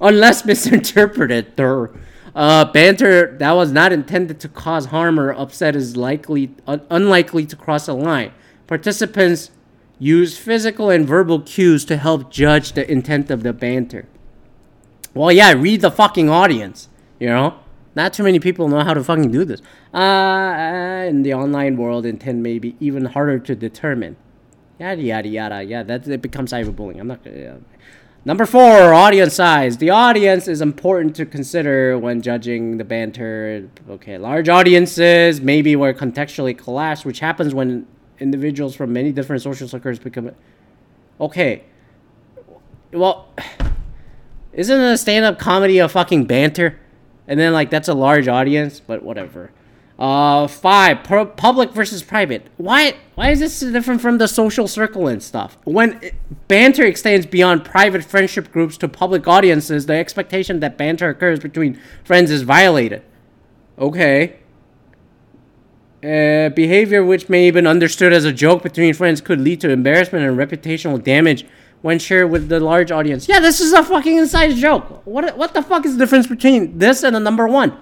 Unless 0.00 0.44
misinterpreted, 0.46 1.56
there. 1.56 1.90
Uh, 2.34 2.64
banter 2.72 3.36
that 3.38 3.52
was 3.52 3.72
not 3.72 3.92
intended 3.92 4.40
to 4.40 4.48
cause 4.48 4.86
harm 4.86 5.18
or 5.18 5.32
upset 5.32 5.74
is 5.74 5.96
likely 5.96 6.54
un- 6.66 6.82
unlikely 6.90 7.46
to 7.46 7.56
cross 7.56 7.88
a 7.88 7.94
line. 7.94 8.32
Participants 8.66 9.50
use 9.98 10.38
physical 10.38 10.90
and 10.90 11.06
verbal 11.06 11.40
cues 11.40 11.84
to 11.86 11.96
help 11.96 12.30
judge 12.30 12.72
the 12.72 12.90
intent 12.90 13.30
of 13.30 13.42
the 13.42 13.52
banter. 13.52 14.06
Well, 15.14 15.32
yeah, 15.32 15.52
read 15.52 15.80
the 15.80 15.90
fucking 15.90 16.28
audience, 16.28 16.88
you 17.18 17.28
know? 17.28 17.58
Not 17.94 18.12
too 18.12 18.22
many 18.22 18.38
people 18.38 18.68
know 18.68 18.84
how 18.84 18.94
to 18.94 19.02
fucking 19.02 19.32
do 19.32 19.44
this. 19.44 19.60
Uh, 19.92 21.04
in 21.08 21.22
the 21.22 21.34
online 21.34 21.76
world, 21.76 22.06
intent 22.06 22.38
may 22.38 22.58
be 22.58 22.76
even 22.78 23.06
harder 23.06 23.38
to 23.40 23.56
determine. 23.56 24.16
Yada 24.78 25.02
yada 25.02 25.28
yada. 25.28 25.62
Yeah, 25.64 25.82
that 25.82 26.06
it 26.06 26.22
becomes 26.22 26.52
cyberbullying. 26.52 27.00
I'm 27.00 27.08
not 27.08 27.24
gonna. 27.24 27.44
Uh, 27.44 27.56
Number 28.24 28.46
four, 28.46 28.92
audience 28.92 29.34
size. 29.34 29.78
The 29.78 29.90
audience 29.90 30.48
is 30.48 30.60
important 30.60 31.16
to 31.16 31.24
consider 31.24 31.98
when 31.98 32.20
judging 32.20 32.76
the 32.76 32.84
banter. 32.84 33.68
Okay, 33.88 34.18
large 34.18 34.48
audiences 34.48 35.40
maybe 35.40 35.74
were 35.74 35.94
contextually 35.94 36.56
collapsed, 36.56 37.04
which 37.04 37.20
happens 37.20 37.54
when 37.54 37.86
individuals 38.20 38.74
from 38.74 38.92
many 38.92 39.12
different 39.12 39.42
social 39.42 39.68
circles 39.68 39.98
become. 39.98 40.32
Okay. 41.20 41.64
Well, 42.92 43.32
isn't 44.52 44.80
a 44.80 44.96
stand 44.96 45.24
up 45.24 45.38
comedy 45.38 45.78
a 45.78 45.88
fucking 45.88 46.24
banter? 46.24 46.78
and 47.28 47.38
then 47.38 47.52
like 47.52 47.70
that's 47.70 47.86
a 47.86 47.94
large 47.94 48.26
audience, 48.26 48.80
but 48.80 49.04
whatever. 49.04 49.52
Uh, 49.98 50.46
five 50.46 51.02
pro- 51.04 51.26
public 51.26 51.72
versus 51.72 52.02
private. 52.02 52.46
Why? 52.56 52.96
Why 53.14 53.30
is 53.30 53.40
this 53.40 53.60
different 53.60 54.00
from 54.00 54.18
the 54.18 54.26
social 54.26 54.66
circle 54.66 55.06
and 55.06 55.22
stuff? 55.22 55.58
When 55.64 56.00
banter 56.48 56.84
extends 56.84 57.26
beyond 57.26 57.64
private 57.64 58.04
friendship 58.04 58.50
groups 58.50 58.76
to 58.78 58.88
public 58.88 59.28
audiences, 59.28 59.86
the 59.86 59.94
expectation 59.94 60.60
that 60.60 60.78
banter 60.78 61.08
occurs 61.10 61.38
between 61.38 61.78
friends 62.04 62.30
is 62.30 62.42
violated. 62.42 63.02
Okay. 63.78 64.38
Uh, 66.02 66.48
behavior 66.50 67.04
which 67.04 67.28
may 67.28 67.46
have 67.46 67.54
been 67.54 67.66
understood 67.66 68.12
as 68.12 68.24
a 68.24 68.32
joke 68.32 68.62
between 68.62 68.94
friends 68.94 69.20
could 69.20 69.40
lead 69.40 69.60
to 69.60 69.68
embarrassment 69.68 70.24
and 70.24 70.38
reputational 70.38 71.02
damage 71.02 71.44
when 71.82 71.98
shared 71.98 72.30
with 72.30 72.48
the 72.48 72.60
large 72.60 72.92
audience. 72.92 73.28
Yeah, 73.28 73.40
this 73.40 73.60
is 73.60 73.72
a 73.72 73.82
fucking 73.82 74.16
inside 74.16 74.54
joke. 74.54 75.04
What 75.04 75.36
what 75.36 75.54
the 75.54 75.62
fuck 75.62 75.84
is 75.84 75.94
the 75.94 75.98
difference 75.98 76.28
between 76.28 76.78
this 76.78 77.02
and 77.02 77.16
the 77.16 77.20
number 77.20 77.48
one? 77.48 77.76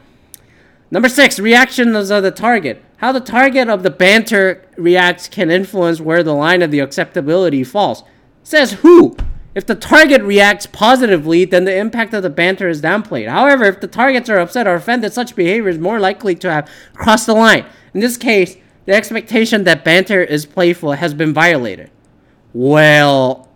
Number 0.90 1.10
six, 1.10 1.38
reactions 1.38 2.10
of 2.10 2.22
the 2.22 2.30
target. 2.30 2.82
How 2.98 3.12
the 3.12 3.20
target 3.20 3.68
of 3.68 3.82
the 3.82 3.90
banter 3.90 4.64
reacts 4.76 5.28
can 5.28 5.50
influence 5.50 6.00
where 6.00 6.22
the 6.22 6.32
line 6.32 6.62
of 6.62 6.70
the 6.70 6.80
acceptability 6.80 7.64
falls. 7.64 8.02
says 8.42 8.72
who. 8.74 9.16
If 9.54 9.66
the 9.66 9.74
target 9.74 10.22
reacts 10.22 10.66
positively, 10.66 11.46
then 11.46 11.64
the 11.64 11.76
impact 11.76 12.12
of 12.12 12.22
the 12.22 12.30
banter 12.30 12.68
is 12.68 12.82
downplayed. 12.82 13.28
However, 13.28 13.64
if 13.64 13.80
the 13.80 13.86
targets 13.86 14.28
are 14.28 14.38
upset 14.38 14.66
or 14.66 14.74
offended, 14.74 15.14
such 15.14 15.34
behavior 15.34 15.70
is 15.70 15.78
more 15.78 15.98
likely 15.98 16.34
to 16.36 16.52
have 16.52 16.70
crossed 16.92 17.26
the 17.26 17.34
line. 17.34 17.64
In 17.96 18.00
this 18.00 18.18
case, 18.18 18.58
the 18.84 18.92
expectation 18.92 19.64
that 19.64 19.82
banter 19.82 20.22
is 20.22 20.44
playful 20.44 20.92
has 20.92 21.14
been 21.14 21.32
violated. 21.32 21.90
Well, 22.52 23.48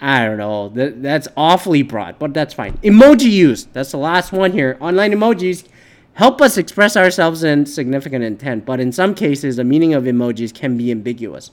I 0.00 0.24
don't 0.24 0.38
know. 0.38 0.70
That, 0.70 1.02
that's 1.02 1.28
awfully 1.36 1.82
broad, 1.82 2.18
but 2.18 2.32
that's 2.32 2.54
fine. 2.54 2.78
Emoji 2.78 3.30
use. 3.30 3.64
That's 3.74 3.90
the 3.90 3.98
last 3.98 4.32
one 4.32 4.52
here. 4.52 4.78
Online 4.80 5.12
emojis 5.12 5.66
help 6.14 6.40
us 6.40 6.56
express 6.56 6.96
ourselves 6.96 7.44
in 7.44 7.66
significant 7.66 8.24
intent, 8.24 8.64
but 8.64 8.80
in 8.80 8.92
some 8.92 9.14
cases, 9.14 9.56
the 9.56 9.64
meaning 9.64 9.92
of 9.92 10.04
emojis 10.04 10.54
can 10.54 10.78
be 10.78 10.90
ambiguous. 10.90 11.50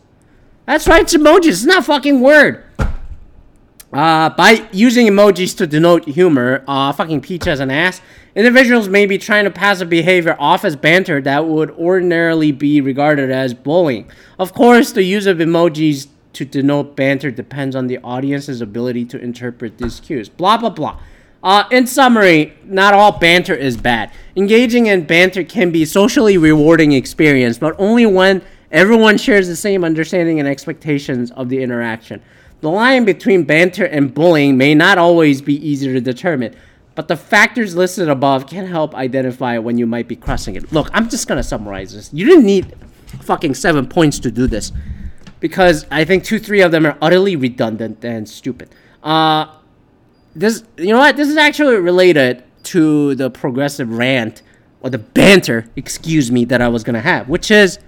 That's 0.66 0.88
right, 0.88 1.02
it's 1.02 1.14
emojis. 1.14 1.48
It's 1.50 1.66
not 1.66 1.84
fucking 1.84 2.22
word. 2.22 2.64
Uh, 3.92 4.30
by 4.30 4.66
using 4.72 5.08
emojis 5.08 5.58
to 5.58 5.68
denote 5.68 6.06
humor, 6.06 6.64
uh, 6.70 6.94
fucking 6.94 7.20
peach 7.20 7.48
as 7.48 7.60
an 7.60 7.70
ass, 7.70 8.00
individuals 8.36 8.90
may 8.90 9.06
be 9.06 9.18
trying 9.18 9.46
to 9.46 9.52
pass 9.52 9.82
a 9.82 9.86
behavior 9.86 10.36
off 10.40 10.64
as 10.66 10.76
banter 10.76 11.22
that 11.22 11.46
would 11.46 11.72
ordinarily 11.72 12.52
be 12.52 12.82
regarded 12.82 13.32
as 13.32 13.54
bullying. 13.54 14.10
Of 14.40 14.54
course, 14.54 14.92
the 14.92 15.04
use 15.04 15.26
of 15.26 15.38
emojis 15.38 16.08
to 16.34 16.46
denote 16.46 16.96
banter 16.96 17.32
depends 17.32 17.76
on 17.76 17.88
the 17.88 17.98
audience's 18.00 18.62
ability 18.62 19.06
to 19.06 19.20
interpret 19.20 19.78
these 19.78 20.00
cues. 20.00 20.30
Blah, 20.30 20.58
blah, 20.58 20.70
blah. 20.70 21.00
Uh, 21.44 21.64
in 21.72 21.88
summary, 21.88 22.54
not 22.64 22.94
all 22.94 23.18
banter 23.18 23.56
is 23.56 23.76
bad. 23.76 24.12
Engaging 24.36 24.86
in 24.86 25.04
banter 25.06 25.44
can 25.44 25.72
be 25.72 25.84
a 25.84 25.88
socially 25.88 26.38
rewarding 26.38 26.92
experience, 26.92 27.58
but 27.58 27.76
only 27.80 28.06
when 28.06 28.44
everyone 28.72 29.18
shares 29.18 29.48
the 29.48 29.56
same 29.56 29.84
understanding 29.84 30.40
and 30.40 30.48
expectations 30.48 31.32
of 31.32 31.50
the 31.50 31.62
interaction. 31.62 32.22
The 32.62 32.70
line 32.70 33.06
between 33.06 33.44
banter 33.44 33.86
and 33.86 34.14
bullying 34.14 34.56
may 34.56 34.76
not 34.76 35.00
always 35.00 35.42
be 35.42 35.56
easy 35.68 35.92
to 35.92 36.00
determine, 36.00 36.56
but 36.96 37.08
the 37.08 37.16
factors 37.16 37.76
listed 37.76 38.10
above 38.10 38.48
can 38.48 38.66
help 38.68 38.94
identify 38.96 39.58
when 39.58 39.78
you 39.78 39.88
might 39.88 40.08
be 40.08 40.16
crossing 40.16 40.56
it. 40.56 40.72
Look, 40.72 40.90
I'm 40.94 41.10
just 41.10 41.28
gonna 41.28 41.44
summarize 41.44 41.94
this. 41.94 42.10
You 42.14 42.26
didn't 42.26 42.46
need 42.46 42.74
fucking 43.22 43.56
seven 43.56 43.88
points 43.88 44.20
to 44.20 44.32
do 44.32 44.48
this 44.48 44.72
because 45.40 45.86
I 45.92 46.06
think 46.06 46.24
two, 46.24 46.40
three 46.40 46.62
of 46.62 46.72
them 46.72 46.86
are 46.86 46.98
utterly 47.02 47.36
redundant 47.36 48.04
and 48.04 48.28
stupid. 48.28 48.70
Uh, 49.04 49.48
this, 50.36 50.64
you 50.78 50.88
know 50.88 51.00
what? 51.00 51.18
This 51.18 51.28
is 51.28 51.38
actually 51.38 51.76
related 51.78 52.44
to 52.64 53.16
the 53.16 53.30
progressive 53.30 53.92
rant 53.92 54.42
or 54.82 54.90
the 54.90 54.98
banter, 54.98 55.66
excuse 55.76 56.32
me, 56.32 56.46
that 56.46 56.62
I 56.62 56.68
was 56.68 56.84
gonna 56.84 57.02
have, 57.02 57.30
which 57.30 57.52
is 57.52 57.80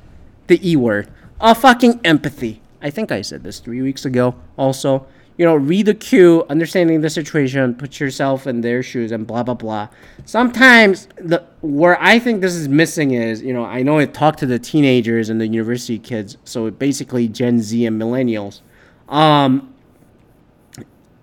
the 0.47 0.59
E 0.67 0.75
word, 0.75 1.09
a 1.39 1.53
fucking 1.55 2.01
empathy. 2.03 2.61
I 2.81 2.89
think 2.89 3.11
I 3.11 3.21
said 3.21 3.43
this 3.43 3.59
three 3.59 3.81
weeks 3.81 4.05
ago. 4.05 4.35
Also, 4.57 5.07
you 5.37 5.45
know, 5.45 5.55
read 5.55 5.87
the 5.87 5.93
cue, 5.95 6.45
understanding 6.49 7.01
the 7.01 7.09
situation, 7.09 7.73
put 7.73 7.99
yourself 7.99 8.45
in 8.45 8.61
their 8.61 8.83
shoes, 8.83 9.11
and 9.11 9.25
blah 9.25 9.43
blah 9.43 9.55
blah. 9.55 9.89
Sometimes 10.25 11.07
the 11.17 11.43
where 11.61 12.01
I 12.01 12.19
think 12.19 12.41
this 12.41 12.53
is 12.53 12.67
missing 12.67 13.11
is, 13.11 13.41
you 13.41 13.53
know, 13.53 13.65
I 13.65 13.81
know 13.81 13.97
it 13.97 14.13
talked 14.13 14.39
to 14.39 14.45
the 14.45 14.59
teenagers 14.59 15.29
and 15.29 15.41
the 15.41 15.47
university 15.47 15.97
kids, 15.97 16.37
so 16.43 16.69
basically 16.69 17.27
Gen 17.27 17.61
Z 17.61 17.85
and 17.85 17.99
millennials. 17.99 18.61
Um, 19.09 19.73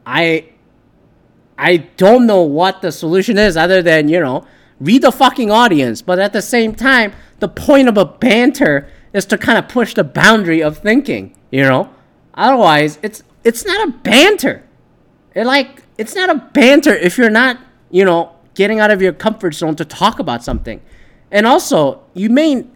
I 0.05 0.49
I 1.57 1.77
don't 1.97 2.27
know 2.27 2.43
what 2.43 2.83
the 2.83 2.91
solution 2.91 3.39
is 3.39 3.57
other 3.57 3.83
than 3.83 4.09
you 4.09 4.19
know 4.19 4.45
read 4.81 5.03
the 5.03 5.13
fucking 5.13 5.51
audience, 5.51 6.03
but 6.03 6.19
at 6.19 6.33
the 6.33 6.43
same 6.43 6.75
time, 6.75 7.13
the 7.39 7.49
point 7.49 7.89
of 7.89 7.97
a 7.97 8.05
banter 8.05 8.89
is 9.13 9.27
to 9.27 9.39
kind 9.39 9.59
of 9.59 9.69
push 9.69 9.95
the 9.95 10.05
boundary 10.05 10.63
of 10.63 10.79
thinking, 10.79 11.37
you 11.51 11.63
know. 11.63 11.91
Otherwise, 12.35 12.99
it's 13.03 13.23
it's 13.45 13.65
not 13.65 13.89
a 13.89 13.93
banter. 13.93 14.63
It 15.35 15.45
like 15.45 15.83
it's 15.99 16.15
not 16.15 16.31
a 16.31 16.37
banter 16.53 16.95
if 16.95 17.19
you're 17.19 17.31
not, 17.31 17.59
you 17.91 18.05
know, 18.05 18.33
getting 18.55 18.81
out 18.81 18.91
of 18.91 19.01
your 19.01 19.13
comfort 19.13 19.55
zone 19.55 19.77
to 19.77 19.85
talk 19.85 20.19
about 20.19 20.43
something. 20.43 20.81
And 21.31 21.47
also, 21.47 22.03
you 22.15 22.29
may 22.31 22.67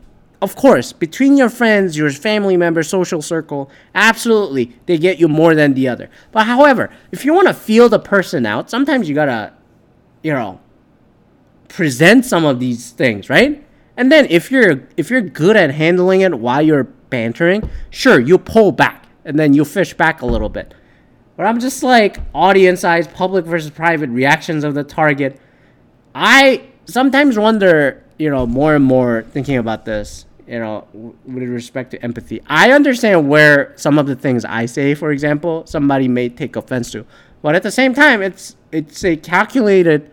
of 0.45 0.57
course, 0.57 0.93
between 0.93 1.39
your 1.39 1.49
friends, 1.49 1.97
your 1.97 2.11
family 2.11 2.59
members, 2.59 2.87
social 2.87 3.23
circle, 3.23 3.71
absolutely, 3.95 4.77
they 4.85 4.99
get 4.99 5.19
you 5.19 5.27
more 5.27 5.55
than 5.55 5.73
the 5.73 5.89
other. 5.89 6.11
But 6.33 6.47
however, 6.47 6.91
if 7.13 7.25
you 7.25 7.33
want 7.33 7.49
to 7.49 7.55
feel 7.55 7.89
the 7.89 7.99
person 7.99 8.45
out, 8.45 8.69
sometimes 8.69 9.09
you 9.09 9.15
gotta, 9.15 9.55
you 10.23 10.35
know, 10.35 10.61
present 11.69 12.27
some 12.27 12.45
of 12.45 12.61
these 12.61 12.91
things, 12.91 13.31
right? 13.31 13.65
And 13.97 14.13
then 14.13 14.27
if 14.29 14.51
you're 14.51 14.87
if 14.99 15.09
you're 15.09 15.23
good 15.23 15.57
at 15.57 15.71
handling 15.71 16.21
it 16.21 16.39
while 16.39 16.61
you're 16.61 16.85
bantering, 16.85 17.71
sure, 17.89 18.21
you 18.21 18.37
pull 18.37 18.71
back 18.71 19.04
and 19.25 19.39
then 19.39 19.55
you 19.55 19.65
fish 19.65 19.95
back 19.95 20.23
a 20.23 20.27
little 20.27 20.49
bit. 20.49 20.75
But 21.37 21.47
I'm 21.47 21.59
just 21.59 21.83
like 21.83 22.19
audience 22.35 22.81
size, 22.81 23.09
public 23.09 23.45
versus 23.45 23.71
private 23.71 24.11
reactions 24.11 24.63
of 24.65 24.75
the 24.75 24.85
target. 24.85 25.41
I 26.15 26.63
sometimes 26.85 27.39
wonder, 27.39 28.05
you 28.19 28.31
know, 28.31 28.47
more 28.47 28.77
and 28.77 28.85
more 28.85 29.25
thinking 29.33 29.57
about 29.57 29.85
this, 29.85 30.27
you 30.47 30.61
know, 30.61 30.87
with 30.93 31.43
respect 31.43 31.91
to 31.91 32.03
empathy. 32.03 32.41
I 32.47 32.71
understand 32.73 33.29
where 33.29 33.73
some 33.77 33.99
of 33.99 34.07
the 34.07 34.15
things 34.15 34.45
I 34.45 34.67
say, 34.67 34.95
for 34.95 35.11
example, 35.11 35.67
somebody 35.67 36.07
may 36.07 36.29
take 36.29 36.55
offense 36.55 36.93
to. 36.93 37.05
But 37.43 37.55
at 37.55 37.63
the 37.63 37.73
same 37.73 37.95
time, 37.95 38.23
it's 38.23 38.57
it's 38.71 39.05
a 39.05 39.17
calculated 39.17 40.11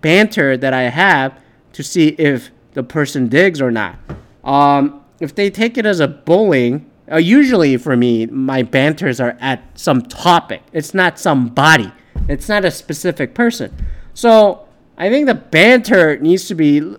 banter 0.00 0.56
that 0.56 0.72
I 0.72 0.82
have 0.82 1.38
to 1.74 1.82
see 1.82 2.08
if 2.08 2.50
the 2.72 2.82
person 2.82 3.28
digs 3.28 3.60
or 3.60 3.70
not. 3.70 3.98
Um, 4.42 5.04
if 5.20 5.34
they 5.34 5.50
take 5.50 5.78
it 5.78 5.86
as 5.86 6.00
a 6.00 6.08
bullying, 6.08 6.90
uh, 7.10 7.16
usually 7.16 7.76
for 7.76 7.96
me, 7.96 8.26
my 8.26 8.62
banters 8.62 9.20
are 9.20 9.36
at 9.40 9.78
some 9.78 10.02
topic. 10.02 10.62
It's 10.72 10.94
not 10.94 11.18
somebody. 11.18 11.92
It's 12.28 12.48
not 12.48 12.64
a 12.64 12.70
specific 12.70 13.34
person. 13.34 13.74
So 14.14 14.66
I 14.96 15.10
think 15.10 15.26
the 15.26 15.34
banter 15.34 16.18
needs 16.18 16.46
to 16.48 16.54
be. 16.54 16.96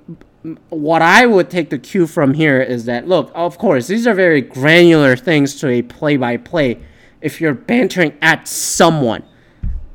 What 0.67 1.01
I 1.01 1.25
would 1.25 1.49
take 1.49 1.69
the 1.69 1.79
cue 1.79 2.05
from 2.05 2.33
here 2.33 2.61
is 2.61 2.83
that 2.85 3.07
look, 3.07 3.31
of 3.33 3.57
course, 3.57 3.87
these 3.87 4.05
are 4.05 4.13
very 4.13 4.41
granular 4.41 5.15
things 5.15 5.55
to 5.61 5.69
a 5.69 5.81
play-by-play. 5.81 6.79
If 7.21 7.39
you're 7.39 7.53
bantering 7.53 8.17
at 8.21 8.45
someone, 8.49 9.23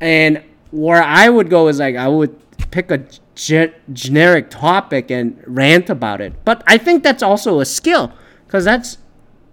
and 0.01 0.43
where 0.71 1.03
I 1.03 1.29
would 1.29 1.51
go 1.51 1.69
is 1.69 1.81
like 1.81 1.97
I 1.97 2.09
would 2.09 2.35
pick 2.71 2.91
a 2.91 3.05
ge- 3.35 3.73
generic 3.93 4.49
topic 4.49 5.11
and 5.11 5.43
rant 5.47 5.91
about 5.91 6.23
it. 6.23 6.33
But 6.45 6.63
I 6.67 6.79
think 6.79 7.03
that's 7.03 7.23
also 7.23 7.61
a 7.61 7.67
skill 7.67 8.13
because 8.47 8.65
that's 8.65 8.97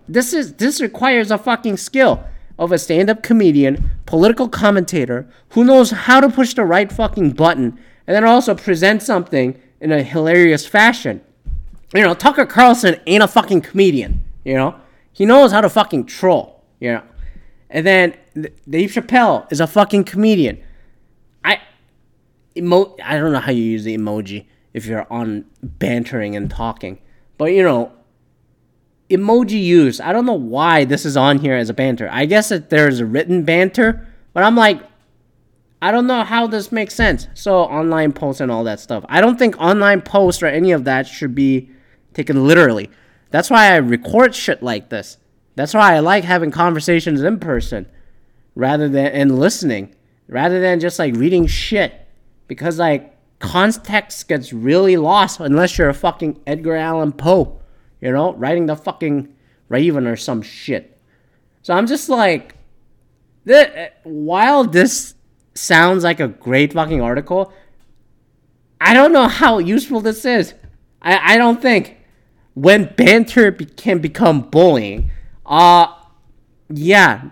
this 0.08 0.34
is 0.34 0.54
this 0.54 0.82
requires 0.82 1.32
a 1.32 1.38
fucking 1.38 1.78
skill 1.78 2.24
of 2.58 2.72
a 2.72 2.78
stand-up 2.78 3.22
comedian, 3.22 3.90
political 4.06 4.48
commentator 4.48 5.28
who 5.50 5.64
knows 5.64 5.92
how 5.92 6.22
to 6.22 6.30
push 6.30 6.54
the 6.54 6.64
right 6.64 6.92
fucking 6.92 7.32
button 7.32 7.78
and 8.08 8.16
then 8.16 8.24
also 8.24 8.56
present 8.56 9.04
something 9.04 9.60
in 9.82 9.92
a 9.92 10.04
hilarious 10.04 10.66
fashion. 10.66 11.22
You 11.94 12.02
know, 12.02 12.14
Tucker 12.14 12.46
Carlson 12.46 13.00
ain't 13.08 13.24
a 13.24 13.28
fucking 13.28 13.62
comedian, 13.62 14.24
you 14.44 14.54
know? 14.54 14.76
He 15.12 15.26
knows 15.26 15.52
how 15.52 15.62
to 15.62 15.70
fucking 15.70 16.06
troll, 16.06 16.64
you 16.80 16.94
know? 16.94 17.04
And 17.70 17.86
then 17.86 18.16
Dave 18.70 18.92
Chappelle 18.92 19.52
is 19.52 19.60
a 19.60 19.68
fucking 19.68 20.04
comedian 20.04 20.62
I 21.44 21.62
emo 22.58 22.96
I 23.04 23.18
don't 23.18 23.32
know 23.32 23.40
how 23.40 23.52
you 23.52 23.64
use 23.64 23.84
the 23.84 23.98
emoji 23.98 24.46
if 24.74 24.86
you're 24.86 25.08
on 25.12 25.46
bantering 25.62 26.36
and 26.36 26.50
talking. 26.50 27.00
But 27.38 27.46
you 27.46 27.64
know, 27.64 27.92
emoji 29.10 29.64
use. 29.64 30.00
I 30.00 30.14
don't 30.14 30.26
know 30.26 30.34
why 30.34 30.86
this 30.86 31.06
is 31.06 31.16
on 31.18 31.40
here 31.40 31.56
as 31.56 31.70
a 31.70 31.74
banter. 31.74 32.10
I 32.12 32.26
guess 32.26 32.50
that 32.50 32.70
there's 32.70 33.00
a 33.00 33.06
written 33.06 33.44
banter, 33.44 34.08
but 34.34 34.44
I'm 34.44 34.56
like 34.56 34.82
I 35.82 35.92
don't 35.92 36.08
know 36.08 36.24
how 36.24 36.48
this 36.48 36.72
makes 36.72 36.96
sense. 36.96 37.28
So 37.34 37.60
online 37.60 38.12
posts 38.12 38.42
and 38.42 38.52
all 38.52 38.64
that 38.64 38.80
stuff. 38.80 39.06
I 39.08 39.22
don't 39.22 39.38
think 39.38 39.56
online 39.60 40.02
posts 40.02 40.42
or 40.42 40.48
any 40.48 40.72
of 40.72 40.86
that 40.86 41.06
should 41.06 41.36
be 41.36 41.70
taken 42.14 42.48
literally. 42.48 42.90
That's 43.30 43.50
why 43.50 43.68
I 43.68 43.76
record 43.76 44.34
shit 44.34 44.64
like 44.64 44.90
this. 44.90 45.18
That's 45.56 45.74
why 45.74 45.96
I 45.96 46.00
like 46.00 46.24
having 46.24 46.50
conversations 46.52 47.22
in 47.22 47.40
person 47.40 47.86
rather 48.56 48.90
than 48.90 49.08
and 49.08 49.38
listening 49.38 49.94
rather 50.28 50.60
than 50.60 50.80
just 50.80 50.98
like 50.98 51.14
reading 51.16 51.46
shit 51.46 52.08
because 52.48 52.80
like 52.80 53.16
context 53.40 54.28
gets 54.28 54.54
really 54.54 54.98
lost 54.98 55.40
unless 55.40 55.78
you're 55.78 55.90
a 55.90 55.94
fucking 55.94 56.40
Edgar 56.48 56.76
Allan 56.76 57.12
Poe, 57.12 57.60
you 58.02 58.12
know, 58.12 58.34
writing 58.34 58.66
the 58.66 58.76
fucking 58.76 59.34
Raven 59.70 60.08
or 60.08 60.16
some 60.16 60.42
shit. 60.42 61.00
So 61.62 61.74
I'm 61.74 61.88
just 61.88 62.10
like, 62.10 62.56
th- 63.48 63.92
while 64.04 64.64
this 64.64 65.16
sounds 65.54 66.04
like 66.04 66.20
a 66.20 66.28
great 66.28 66.74
fucking 66.74 67.02
article, 67.02 67.52
I 68.80 68.94
don't 68.94 69.12
know 69.12 69.28
how 69.28 69.58
useful 69.58 70.02
this 70.02 70.26
is. 70.26 70.54
I, 71.02 71.36
I 71.36 71.38
don't 71.38 71.62
think 71.62 71.98
when 72.54 72.94
banter 72.96 73.52
be- 73.52 73.66
can 73.66 74.00
become 74.00 74.42
bullying, 74.50 75.12
uh, 75.46 75.88
yeah, 76.70 77.30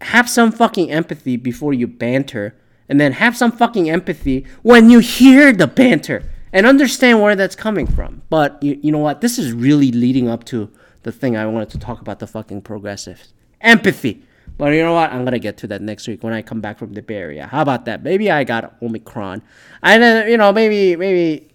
have 0.00 0.28
some 0.28 0.50
fucking 0.50 0.90
empathy 0.90 1.36
before 1.36 1.74
you 1.74 1.86
banter 1.86 2.56
and 2.88 3.00
then 3.00 3.12
have 3.12 3.36
some 3.36 3.52
fucking 3.52 3.88
empathy 3.88 4.46
when 4.62 4.90
you 4.90 4.98
hear 4.98 5.52
the 5.52 5.66
banter 5.66 6.24
and 6.52 6.66
understand 6.66 7.20
where 7.20 7.36
that's 7.36 7.56
coming 7.56 7.86
from. 7.86 8.22
But 8.30 8.62
you, 8.62 8.78
you 8.82 8.92
know 8.92 8.98
what? 8.98 9.20
This 9.20 9.38
is 9.38 9.52
really 9.52 9.92
leading 9.92 10.28
up 10.28 10.44
to 10.44 10.70
the 11.02 11.12
thing 11.12 11.36
I 11.36 11.46
wanted 11.46 11.70
to 11.70 11.78
talk 11.78 12.00
about 12.00 12.18
the 12.18 12.26
fucking 12.26 12.62
progressives. 12.62 13.32
Empathy. 13.60 14.22
But 14.58 14.72
you 14.72 14.82
know 14.82 14.94
what? 14.94 15.12
I'm 15.12 15.24
gonna 15.24 15.38
get 15.38 15.56
to 15.58 15.66
that 15.68 15.80
next 15.80 16.06
week 16.06 16.22
when 16.22 16.32
I 16.32 16.42
come 16.42 16.60
back 16.60 16.78
from 16.78 16.92
the 16.92 17.02
Bay 17.02 17.16
Area. 17.16 17.46
How 17.46 17.62
about 17.62 17.86
that? 17.86 18.02
Maybe 18.02 18.30
I 18.30 18.44
got 18.44 18.74
Omicron. 18.82 19.42
And 19.82 20.02
then 20.02 20.28
you 20.28 20.36
know, 20.36 20.52
maybe 20.52 20.96
maybe 20.96 21.50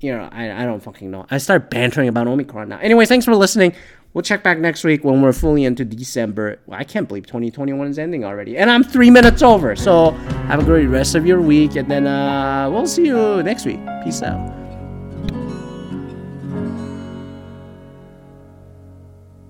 you 0.00 0.12
know, 0.12 0.28
I, 0.30 0.62
I 0.62 0.64
don't 0.64 0.80
fucking 0.80 1.10
know. 1.10 1.26
I 1.30 1.38
start 1.38 1.70
bantering 1.70 2.08
about 2.08 2.26
Omicron 2.28 2.68
now. 2.68 2.78
Anyways, 2.78 3.08
thanks 3.08 3.24
for 3.24 3.34
listening. 3.34 3.74
We'll 4.14 4.22
check 4.22 4.42
back 4.42 4.58
next 4.58 4.84
week 4.84 5.04
when 5.04 5.22
we're 5.22 5.32
fully 5.32 5.64
into 5.64 5.84
December. 5.84 6.58
Well, 6.66 6.80
I 6.80 6.84
can't 6.84 7.06
believe 7.06 7.26
2021 7.26 7.88
is 7.88 7.98
ending 7.98 8.24
already. 8.24 8.56
And 8.56 8.70
I'm 8.70 8.82
three 8.82 9.10
minutes 9.10 9.42
over. 9.42 9.76
So 9.76 10.12
have 10.48 10.60
a 10.60 10.64
great 10.64 10.86
rest 10.86 11.14
of 11.14 11.26
your 11.26 11.40
week. 11.40 11.76
And 11.76 11.90
then 11.90 12.06
uh, 12.06 12.70
we'll 12.70 12.86
see 12.86 13.06
you 13.06 13.42
next 13.42 13.66
week. 13.66 13.80
Peace 14.02 14.22
out. 14.22 14.57